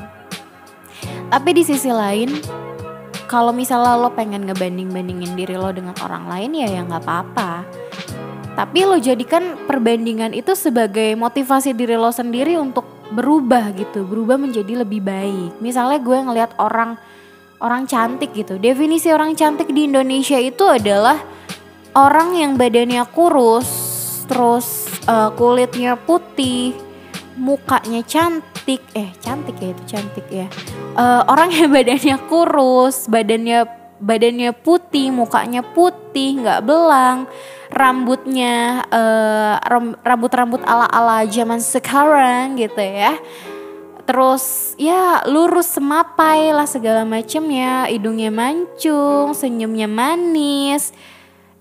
Tapi 1.33 1.51
di 1.57 1.65
sisi 1.65 1.89
lain 1.89 2.29
kalau 3.33 3.49
misalnya 3.49 3.97
lo 3.97 4.13
pengen 4.13 4.45
ngebanding-bandingin 4.45 5.33
diri 5.33 5.57
lo 5.57 5.73
dengan 5.73 5.97
orang 6.05 6.29
lain 6.29 6.53
ya 6.53 6.69
ya 6.69 6.85
nggak 6.85 7.01
apa-apa. 7.01 7.65
Tapi 8.53 8.85
lo 8.85 9.01
jadikan 9.01 9.57
perbandingan 9.65 10.37
itu 10.37 10.53
sebagai 10.53 11.17
motivasi 11.17 11.73
diri 11.73 11.97
lo 11.97 12.13
sendiri 12.13 12.61
untuk 12.61 12.85
berubah 13.09 13.73
gitu, 13.73 14.05
berubah 14.05 14.37
menjadi 14.37 14.85
lebih 14.85 15.01
baik. 15.01 15.65
Misalnya 15.65 15.97
gue 16.05 16.19
ngelihat 16.21 16.53
orang 16.61 17.01
orang 17.65 17.89
cantik 17.89 18.37
gitu. 18.37 18.61
Definisi 18.61 19.09
orang 19.09 19.33
cantik 19.33 19.73
di 19.73 19.89
Indonesia 19.89 20.37
itu 20.37 20.69
adalah 20.69 21.17
orang 21.97 22.37
yang 22.37 22.61
badannya 22.61 23.01
kurus, 23.17 23.69
terus 24.29 24.93
uh, 25.09 25.33
kulitnya 25.33 25.97
putih, 25.97 26.77
mukanya 27.41 28.05
cantik, 28.05 28.52
eh 28.69 29.11
cantik 29.19 29.59
ya 29.59 29.69
itu 29.75 29.83
cantik 29.89 30.27
ya. 30.31 30.47
Uh, 30.95 31.23
orang 31.27 31.51
yang 31.51 31.71
badannya 31.77 32.17
kurus, 32.31 33.11
badannya 33.11 33.67
badannya 34.03 34.51
putih, 34.55 35.15
mukanya 35.15 35.63
putih, 35.63 36.43
nggak 36.43 36.67
belang, 36.67 37.31
rambutnya 37.71 38.83
uh, 38.91 39.57
rambut-rambut 40.03 40.63
ala-ala 40.67 41.23
zaman 41.27 41.63
sekarang 41.63 42.59
gitu 42.59 42.83
ya. 42.83 43.15
Terus 44.03 44.75
ya 44.83 45.23
lurus 45.31 45.79
semapai 45.79 46.51
lah 46.51 46.67
segala 46.67 47.07
macam 47.07 47.47
ya, 47.47 47.87
hidungnya 47.87 48.35
mancung, 48.35 49.31
senyumnya 49.35 49.87
manis. 49.87 50.91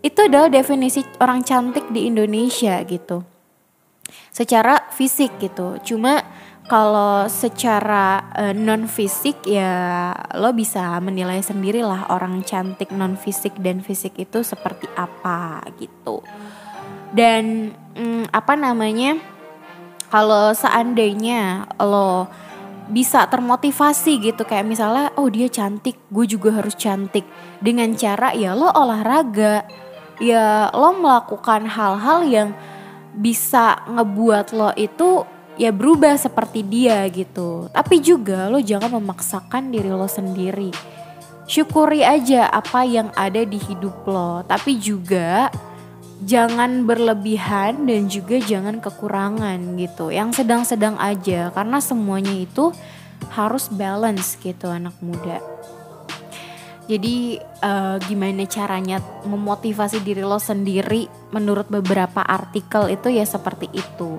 Itu 0.02 0.26
adalah 0.26 0.50
definisi 0.50 1.06
orang 1.22 1.46
cantik 1.46 1.94
di 1.94 2.10
Indonesia 2.10 2.82
gitu 2.82 3.22
secara 4.32 4.90
fisik 4.96 5.38
gitu. 5.38 5.78
Cuma 5.84 6.24
kalau 6.72 7.28
secara 7.28 8.32
uh, 8.32 8.48
eh, 8.48 8.56
non 8.56 8.88
fisik 8.88 9.44
ya 9.44 10.16
lo 10.40 10.56
bisa 10.56 11.04
menilai 11.04 11.44
sendiri 11.44 11.84
lah 11.84 12.08
orang 12.08 12.48
cantik 12.48 12.96
non 12.96 13.20
fisik 13.20 13.60
dan 13.60 13.84
fisik 13.84 14.16
itu 14.16 14.40
seperti 14.40 14.88
apa 14.96 15.68
gitu. 15.76 16.24
Dan 17.12 17.76
mm, 17.76 18.32
apa 18.32 18.56
namanya? 18.56 19.20
Kalau 20.08 20.56
seandainya 20.56 21.68
lo 21.84 22.32
bisa 22.88 23.28
termotivasi 23.28 24.32
gitu 24.32 24.44
kayak 24.48 24.68
misalnya 24.68 25.12
oh 25.20 25.28
dia 25.28 25.52
cantik, 25.52 26.00
gue 26.08 26.24
juga 26.24 26.56
harus 26.56 26.76
cantik 26.80 27.28
dengan 27.60 27.92
cara 28.00 28.32
ya 28.32 28.56
lo 28.56 28.72
olahraga, 28.72 29.68
ya 30.24 30.72
lo 30.72 30.96
melakukan 30.96 31.68
hal-hal 31.68 32.24
yang 32.28 32.50
bisa 33.12 33.84
ngebuat 33.92 34.56
lo 34.56 34.72
itu 34.80 35.24
ya 35.62 35.70
berubah 35.70 36.18
seperti 36.18 36.66
dia 36.66 37.06
gitu. 37.14 37.70
Tapi 37.70 38.02
juga 38.02 38.50
lo 38.50 38.58
jangan 38.58 38.98
memaksakan 38.98 39.70
diri 39.70 39.94
lo 39.94 40.10
sendiri. 40.10 40.74
Syukuri 41.46 42.02
aja 42.02 42.50
apa 42.50 42.82
yang 42.82 43.14
ada 43.14 43.46
di 43.46 43.62
hidup 43.62 44.08
lo, 44.10 44.42
tapi 44.50 44.82
juga 44.82 45.54
jangan 46.26 46.86
berlebihan 46.90 47.86
dan 47.86 48.10
juga 48.10 48.42
jangan 48.42 48.82
kekurangan 48.82 49.78
gitu. 49.78 50.10
Yang 50.10 50.42
sedang-sedang 50.42 50.98
aja 50.98 51.54
karena 51.54 51.78
semuanya 51.78 52.34
itu 52.34 52.74
harus 53.30 53.70
balance 53.70 54.34
gitu 54.42 54.66
anak 54.66 54.98
muda. 54.98 55.38
Jadi 56.90 57.38
uh, 57.62 58.02
gimana 58.04 58.44
caranya 58.50 59.00
memotivasi 59.24 60.02
diri 60.02 60.26
lo 60.26 60.42
sendiri 60.42 61.06
menurut 61.30 61.70
beberapa 61.70 62.20
artikel 62.26 62.90
itu 62.90 63.14
ya 63.14 63.24
seperti 63.24 63.70
itu. 63.72 64.18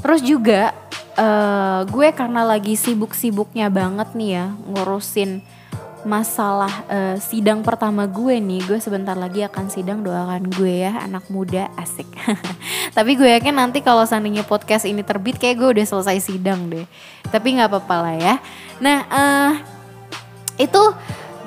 Terus 0.00 0.20
juga 0.22 0.72
uh, 1.18 1.86
gue 1.86 2.08
karena 2.14 2.42
lagi 2.46 2.74
sibuk-sibuknya 2.74 3.70
banget 3.70 4.14
nih 4.14 4.30
ya 4.40 4.46
ngurusin 4.70 5.42
masalah 6.04 6.84
uh, 6.92 7.16
sidang 7.16 7.64
pertama 7.64 8.04
gue 8.04 8.36
nih. 8.36 8.60
Gue 8.68 8.78
sebentar 8.78 9.16
lagi 9.16 9.40
akan 9.42 9.72
sidang 9.72 10.04
doakan 10.04 10.52
gue 10.52 10.84
ya 10.84 11.00
anak 11.02 11.26
muda 11.32 11.72
asik. 11.80 12.06
Tapi 12.96 13.16
gue 13.16 13.28
yakin 13.40 13.56
nanti 13.56 13.80
kalau 13.80 14.04
seandainya 14.04 14.44
podcast 14.44 14.84
ini 14.84 15.00
terbit 15.00 15.40
kayak 15.40 15.56
gue 15.56 15.68
udah 15.80 15.86
selesai 15.88 16.20
sidang 16.20 16.68
deh. 16.68 16.84
Tapi 17.32 17.56
nggak 17.56 17.72
apa-apa 17.72 17.96
lah 18.04 18.14
ya. 18.20 18.34
Nah 18.84 18.98
uh, 19.08 19.52
itu 20.60 20.82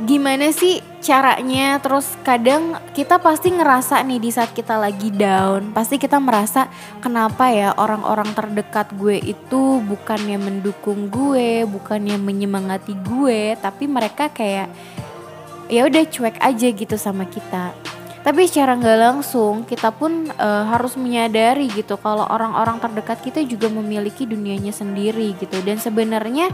gimana 0.05 0.53
sih 0.53 0.83
caranya? 1.01 1.81
Terus 1.81 2.13
kadang 2.21 2.77
kita 2.93 3.17
pasti 3.17 3.49
ngerasa 3.49 4.03
nih 4.05 4.19
di 4.21 4.29
saat 4.29 4.53
kita 4.53 4.77
lagi 4.77 5.09
down 5.09 5.73
pasti 5.73 5.97
kita 5.97 6.21
merasa 6.21 6.69
kenapa 7.01 7.49
ya 7.49 7.73
orang-orang 7.73 8.29
terdekat 8.37 8.93
gue 8.93 9.17
itu 9.17 9.81
bukannya 9.81 10.37
mendukung 10.37 11.09
gue 11.09 11.65
bukannya 11.65 12.21
menyemangati 12.21 12.93
gue 13.01 13.57
tapi 13.57 13.89
mereka 13.89 14.29
kayak 14.29 14.69
ya 15.71 15.87
udah 15.87 16.03
cuek 16.07 16.37
aja 16.39 16.67
gitu 16.71 16.95
sama 16.99 17.25
kita. 17.25 17.71
Tapi 18.27 18.43
secara 18.43 18.75
nggak 18.75 18.99
langsung 18.99 19.63
kita 19.63 19.87
pun 19.95 20.27
uh, 20.35 20.67
harus 20.67 20.99
menyadari 20.99 21.71
gitu 21.71 21.95
kalau 21.95 22.27
orang-orang 22.27 22.75
terdekat 22.75 23.23
kita 23.23 23.39
juga 23.47 23.71
memiliki 23.71 24.27
dunianya 24.27 24.75
sendiri 24.75 25.31
gitu. 25.39 25.55
Dan 25.63 25.79
sebenarnya 25.79 26.51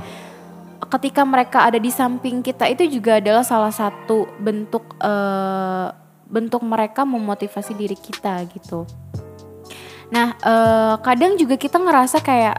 ketika 0.94 1.26
mereka 1.26 1.66
ada 1.66 1.82
di 1.82 1.90
samping 1.90 2.46
kita 2.46 2.70
itu 2.70 2.86
juga 2.86 3.18
adalah 3.18 3.42
salah 3.42 3.74
satu 3.74 4.30
bentuk 4.38 4.94
uh, 5.02 5.90
bentuk 6.30 6.62
mereka 6.62 7.02
memotivasi 7.02 7.74
diri 7.74 7.98
kita 7.98 8.46
gitu. 8.54 8.86
Nah, 10.14 10.38
uh, 10.46 11.02
kadang 11.02 11.34
juga 11.34 11.58
kita 11.58 11.82
ngerasa 11.82 12.22
kayak 12.22 12.58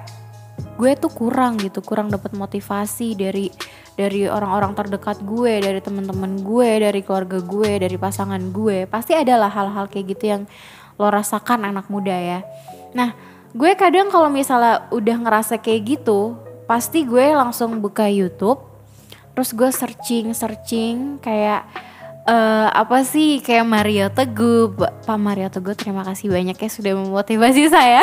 gue 0.75 0.93
tuh 0.99 1.11
kurang 1.15 1.63
gitu, 1.63 1.79
kurang 1.87 2.11
dapat 2.11 2.35
motivasi 2.35 3.15
dari 3.15 3.47
dari 3.95 4.27
orang-orang 4.27 4.75
terdekat 4.75 5.23
gue, 5.23 5.63
dari 5.63 5.79
teman-teman 5.79 6.43
gue, 6.43 6.71
dari 6.83 7.01
keluarga 7.07 7.39
gue, 7.39 7.79
dari 7.79 7.95
pasangan 7.95 8.43
gue. 8.51 8.91
Pasti 8.91 9.15
adalah 9.15 9.47
hal-hal 9.51 9.87
kayak 9.87 10.19
gitu 10.19 10.25
yang 10.35 10.43
lo 10.99 11.07
rasakan 11.11 11.71
anak 11.71 11.87
muda 11.87 12.15
ya. 12.15 12.41
Nah, 12.95 13.15
gue 13.55 13.71
kadang 13.79 14.11
kalau 14.11 14.27
misalnya 14.27 14.91
udah 14.91 15.17
ngerasa 15.23 15.63
kayak 15.63 15.99
gitu, 15.99 16.35
pasti 16.65 17.05
gue 17.05 17.33
langsung 17.37 17.81
buka 17.81 18.09
YouTube 18.09 18.61
terus 19.35 19.51
gue 19.53 19.69
searching 19.69 20.33
searching 20.33 21.19
kayak 21.19 21.67
uh, 22.29 22.69
apa 22.73 23.05
sih 23.05 23.41
kayak 23.45 23.67
Mario 23.69 24.07
Teguh. 24.11 24.73
Pak 25.05 25.19
Mario 25.21 25.49
Teguh 25.53 25.77
terima 25.77 26.03
kasih 26.03 26.33
banyak 26.33 26.57
ya 26.57 26.71
sudah 26.71 26.93
memotivasi 26.97 27.69
saya. 27.69 28.03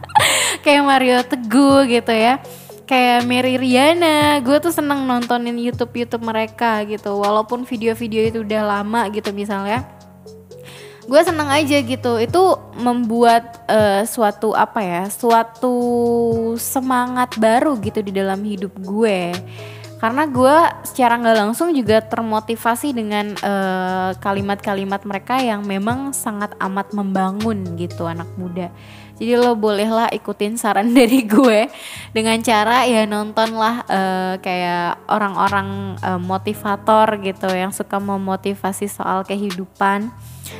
Kayak 0.64 0.82
Mario 0.84 1.18
Teguh 1.24 1.88
gitu 1.88 2.12
ya. 2.12 2.40
Kayak 2.88 3.22
Mary 3.22 3.54
Riana 3.54 4.42
gue 4.42 4.56
tuh 4.58 4.74
seneng 4.74 5.06
nontonin 5.06 5.54
YouTube 5.54 5.94
YouTube 5.94 6.26
mereka 6.26 6.82
gitu. 6.88 7.14
Walaupun 7.14 7.62
video-video 7.62 8.26
itu 8.26 8.38
udah 8.42 8.62
lama 8.66 9.06
gitu 9.14 9.30
misalnya 9.30 9.86
gue 11.10 11.20
seneng 11.26 11.50
aja 11.50 11.82
gitu. 11.82 12.22
Itu 12.22 12.54
membuat 12.78 13.66
uh, 13.66 14.06
suatu 14.06 14.54
apa 14.54 14.78
ya 14.78 15.02
suatu 15.10 15.74
semangat 16.54 17.34
baru 17.34 17.74
gitu 17.82 17.98
di 17.98 18.14
dalam 18.14 18.38
hidup 18.46 18.70
gue. 18.78 19.34
Karena 20.00 20.24
gue 20.24 20.56
secara 20.86 21.20
nggak 21.20 21.38
langsung 21.44 21.76
juga 21.76 22.00
termotivasi 22.00 22.96
dengan 22.96 23.36
eh, 23.36 24.10
kalimat-kalimat 24.16 25.04
mereka 25.04 25.36
yang 25.44 25.60
memang 25.60 26.16
sangat 26.16 26.56
amat 26.56 26.96
membangun 26.96 27.76
gitu 27.76 28.08
anak 28.08 28.24
muda. 28.40 28.72
Jadi 29.20 29.36
lo 29.36 29.52
bolehlah 29.52 30.08
ikutin 30.08 30.56
saran 30.56 30.88
dari 30.96 31.28
gue 31.28 31.68
dengan 32.16 32.40
cara 32.40 32.88
ya 32.88 33.04
nontonlah 33.04 33.84
uh, 33.84 34.34
kayak 34.40 35.04
orang-orang 35.12 36.00
uh, 36.00 36.16
motivator 36.16 37.20
gitu 37.20 37.52
yang 37.52 37.68
suka 37.68 38.00
memotivasi 38.00 38.88
soal 38.88 39.20
kehidupan 39.28 40.08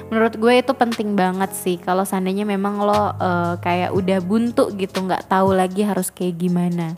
menurut 0.08 0.34
gue 0.36 0.54
itu 0.60 0.72
penting 0.74 1.14
banget 1.14 1.50
sih. 1.54 1.76
Kalau 1.78 2.02
seandainya 2.02 2.44
memang 2.44 2.82
lo 2.82 2.92
uh, 2.92 3.10
kayak 3.58 3.94
udah 3.94 4.18
buntu 4.22 4.70
gitu 4.74 5.04
nggak 5.04 5.30
tahu 5.30 5.54
lagi 5.54 5.86
harus 5.86 6.10
kayak 6.10 6.38
gimana. 6.40 6.92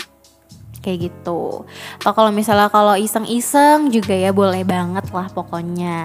Kayak 0.83 1.12
gitu. 1.12 1.62
Atau 2.02 2.12
kalau 2.12 2.35
misalnya 2.35 2.66
kalau 2.72 2.98
iseng-iseng 2.98 3.94
juga 3.94 4.16
ya 4.18 4.35
boleh 4.35 4.66
banget 4.66 5.07
lah 5.14 5.31
pokoknya. 5.31 6.02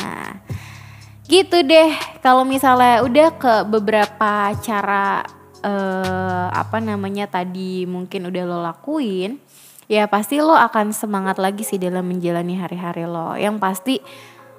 Gitu 1.26 1.66
deh. 1.66 1.92
Kalau 2.22 2.46
misalnya 2.46 3.02
udah 3.02 3.30
ke 3.36 3.54
beberapa 3.66 4.54
cara 4.62 5.26
uh, 5.66 6.48
apa 6.54 6.78
namanya 6.78 7.26
tadi 7.28 7.90
mungkin 7.90 8.30
udah 8.30 8.44
lo 8.46 8.60
lakuin 8.62 9.42
ya 9.88 10.04
pasti 10.12 10.44
lo 10.44 10.52
akan 10.52 10.92
semangat 10.92 11.40
lagi 11.40 11.64
sih 11.64 11.80
dalam 11.80 12.06
menjalani 12.06 12.60
hari-hari 12.60 13.08
lo. 13.08 13.34
Yang 13.40 13.56
pasti 13.58 13.96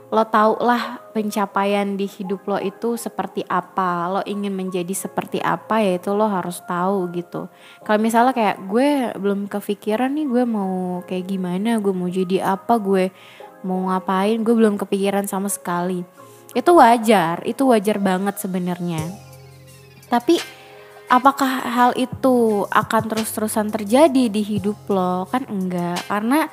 lo 0.09 0.25
tau 0.25 0.57
lah 0.64 1.05
pencapaian 1.12 2.01
di 2.01 2.09
hidup 2.09 2.49
lo 2.49 2.57
itu 2.57 2.97
seperti 2.97 3.44
apa. 3.44 4.09
Lo 4.09 4.21
ingin 4.25 4.57
menjadi 4.57 4.94
seperti 4.97 5.37
apa 5.44 5.85
ya 5.85 6.01
itu 6.01 6.11
lo 6.16 6.25
harus 6.25 6.64
tahu 6.64 7.12
gitu. 7.12 7.53
Kalau 7.85 7.99
misalnya 8.01 8.33
kayak 8.33 8.57
gue 8.64 9.12
belum 9.21 9.53
kepikiran 9.53 10.09
nih 10.16 10.27
gue 10.27 10.44
mau 10.49 11.05
kayak 11.05 11.29
gimana 11.29 11.77
gue 11.77 11.92
mau 11.92 12.09
jadi 12.09 12.57
apa 12.57 12.81
gue 12.81 13.12
mau 13.68 13.92
ngapain 13.92 14.40
gue 14.40 14.55
belum 14.57 14.81
kepikiran 14.81 15.29
sama 15.29 15.53
sekali. 15.53 16.01
Itu 16.57 16.81
wajar 16.81 17.44
itu 17.44 17.68
wajar 17.68 18.01
banget 18.01 18.40
sebenarnya. 18.40 19.05
Tapi 20.09 20.40
apakah 21.12 21.68
hal 21.68 21.90
itu 22.01 22.64
akan 22.64 23.03
terus-terusan 23.12 23.68
terjadi 23.68 24.33
di 24.33 24.40
hidup 24.40 24.88
lo? 24.88 25.29
Kan 25.29 25.44
enggak 25.53 26.01
karena 26.09 26.49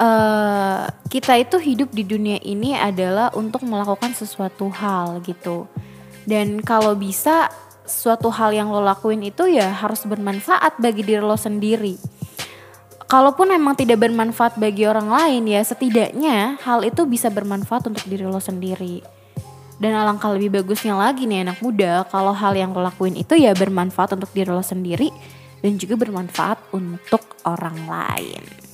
uh, 0.00 0.90
kita 1.08 1.38
itu 1.40 1.56
hidup 1.56 1.90
di 1.92 2.04
dunia 2.04 2.38
ini 2.42 2.76
adalah 2.76 3.32
untuk 3.34 3.64
melakukan 3.64 4.12
sesuatu 4.12 4.68
hal 4.70 5.22
gitu. 5.24 5.70
Dan 6.26 6.60
kalau 6.60 6.98
bisa 6.98 7.48
suatu 7.86 8.28
hal 8.34 8.50
yang 8.50 8.68
lo 8.68 8.82
lakuin 8.82 9.22
itu 9.22 9.46
ya 9.46 9.70
harus 9.70 10.02
bermanfaat 10.04 10.82
bagi 10.82 11.06
diri 11.06 11.22
lo 11.22 11.38
sendiri. 11.38 11.96
Kalaupun 13.06 13.54
emang 13.54 13.78
tidak 13.78 14.02
bermanfaat 14.02 14.58
bagi 14.58 14.82
orang 14.82 15.06
lain 15.06 15.46
ya 15.46 15.62
setidaknya 15.62 16.58
hal 16.66 16.82
itu 16.82 17.06
bisa 17.06 17.30
bermanfaat 17.30 17.86
untuk 17.86 18.02
diri 18.10 18.26
lo 18.26 18.42
sendiri. 18.42 19.06
Dan 19.78 19.94
alangkah 19.94 20.34
lebih 20.34 20.58
bagusnya 20.58 20.98
lagi 20.98 21.28
nih 21.30 21.46
anak 21.46 21.62
muda 21.62 22.02
kalau 22.10 22.34
hal 22.34 22.58
yang 22.58 22.74
lo 22.74 22.82
lakuin 22.82 23.14
itu 23.14 23.38
ya 23.38 23.54
bermanfaat 23.54 24.18
untuk 24.18 24.34
diri 24.34 24.50
lo 24.50 24.64
sendiri 24.64 25.14
dan 25.62 25.78
juga 25.78 25.94
bermanfaat 25.94 26.74
untuk 26.74 27.38
orang 27.46 27.78
lain. 27.86 28.65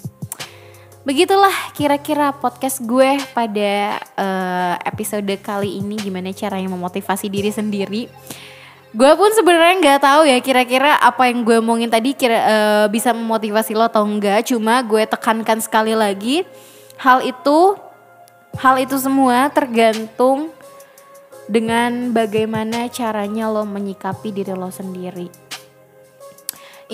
Begitulah 1.03 1.75
kira-kira 1.75 2.31
podcast 2.31 2.79
gue 2.79 3.19
pada 3.35 3.99
uh, 4.15 4.75
episode 4.87 5.35
kali 5.43 5.83
ini 5.83 5.99
gimana 5.99 6.31
caranya 6.31 6.71
memotivasi 6.71 7.27
diri 7.27 7.51
sendiri. 7.51 8.07
Gue 8.95 9.12
pun 9.19 9.35
sebenarnya 9.35 9.83
nggak 9.83 10.01
tahu 10.05 10.23
ya 10.31 10.38
kira-kira 10.38 11.03
apa 11.03 11.27
yang 11.27 11.43
gue 11.43 11.59
omongin 11.59 11.91
tadi 11.91 12.15
kira 12.15 12.38
uh, 12.38 12.87
bisa 12.87 13.11
memotivasi 13.11 13.75
lo 13.75 13.91
atau 13.91 14.07
enggak. 14.07 14.47
Cuma 14.47 14.79
gue 14.87 15.03
tekankan 15.03 15.59
sekali 15.59 15.91
lagi 15.99 16.47
hal 17.03 17.27
itu 17.27 17.75
hal 18.62 18.79
itu 18.79 18.95
semua 18.95 19.51
tergantung 19.51 20.55
dengan 21.51 22.15
bagaimana 22.15 22.87
caranya 22.87 23.51
lo 23.51 23.67
menyikapi 23.67 24.31
diri 24.31 24.55
lo 24.55 24.71
sendiri. 24.71 25.27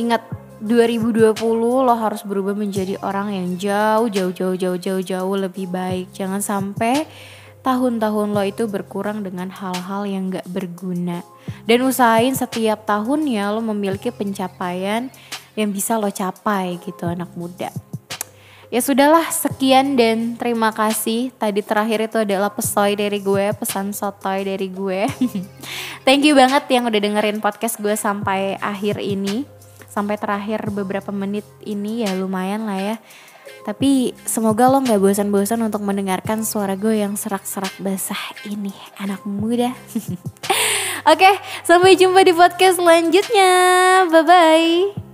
Ingat 0.00 0.47
2020 0.58 1.38
lo 1.86 1.94
harus 1.94 2.26
berubah 2.26 2.58
menjadi 2.58 2.98
orang 3.06 3.30
yang 3.30 3.48
jauh 3.54 4.10
jauh 4.10 4.34
jauh 4.34 4.56
jauh 4.58 4.78
jauh 4.78 5.02
jauh 5.02 5.36
lebih 5.38 5.70
baik. 5.70 6.10
Jangan 6.10 6.42
sampai 6.42 7.06
tahun-tahun 7.62 8.34
lo 8.34 8.42
itu 8.42 8.66
berkurang 8.66 9.22
dengan 9.22 9.54
hal-hal 9.54 10.02
yang 10.08 10.34
gak 10.34 10.46
berguna. 10.50 11.22
Dan 11.62 11.86
usahain 11.86 12.34
setiap 12.34 12.82
tahun 12.90 13.30
ya 13.30 13.54
lo 13.54 13.62
memiliki 13.62 14.10
pencapaian 14.10 15.12
yang 15.54 15.70
bisa 15.70 15.94
lo 15.94 16.10
capai 16.10 16.82
gitu 16.82 17.06
anak 17.06 17.30
muda. 17.38 17.70
Ya 18.68 18.84
sudahlah 18.84 19.24
sekian 19.32 19.96
dan 19.96 20.36
terima 20.36 20.74
kasih. 20.76 21.32
Tadi 21.40 21.64
terakhir 21.64 22.04
itu 22.04 22.20
adalah 22.20 22.52
pesoy 22.52 23.00
dari 23.00 23.16
gue, 23.16 23.56
pesan 23.56 23.96
sotoy 23.96 24.44
dari 24.44 24.68
gue. 24.68 25.08
Thank 26.06 26.28
you 26.28 26.36
banget 26.36 26.68
yang 26.68 26.84
udah 26.84 27.00
dengerin 27.00 27.40
podcast 27.40 27.80
gue 27.80 27.96
sampai 27.96 28.60
akhir 28.60 29.00
ini 29.00 29.57
sampai 29.88 30.20
terakhir 30.20 30.68
beberapa 30.70 31.10
menit 31.10 31.44
ini 31.64 32.06
ya 32.06 32.14
lumayan 32.14 32.68
lah 32.68 32.78
ya. 32.78 32.96
Tapi 33.64 34.16
semoga 34.24 34.68
lo 34.68 34.80
gak 34.80 35.00
bosan-bosan 35.00 35.60
untuk 35.60 35.84
mendengarkan 35.84 36.40
suara 36.40 36.72
gue 36.72 37.04
yang 37.04 37.16
serak-serak 37.20 37.72
basah 37.80 38.20
ini 38.48 38.72
anak 38.96 39.20
muda. 39.28 39.76
Oke, 41.12 41.30
sampai 41.64 41.96
jumpa 41.96 42.24
di 42.24 42.32
podcast 42.32 42.80
selanjutnya. 42.80 43.50
Bye-bye. 44.08 45.07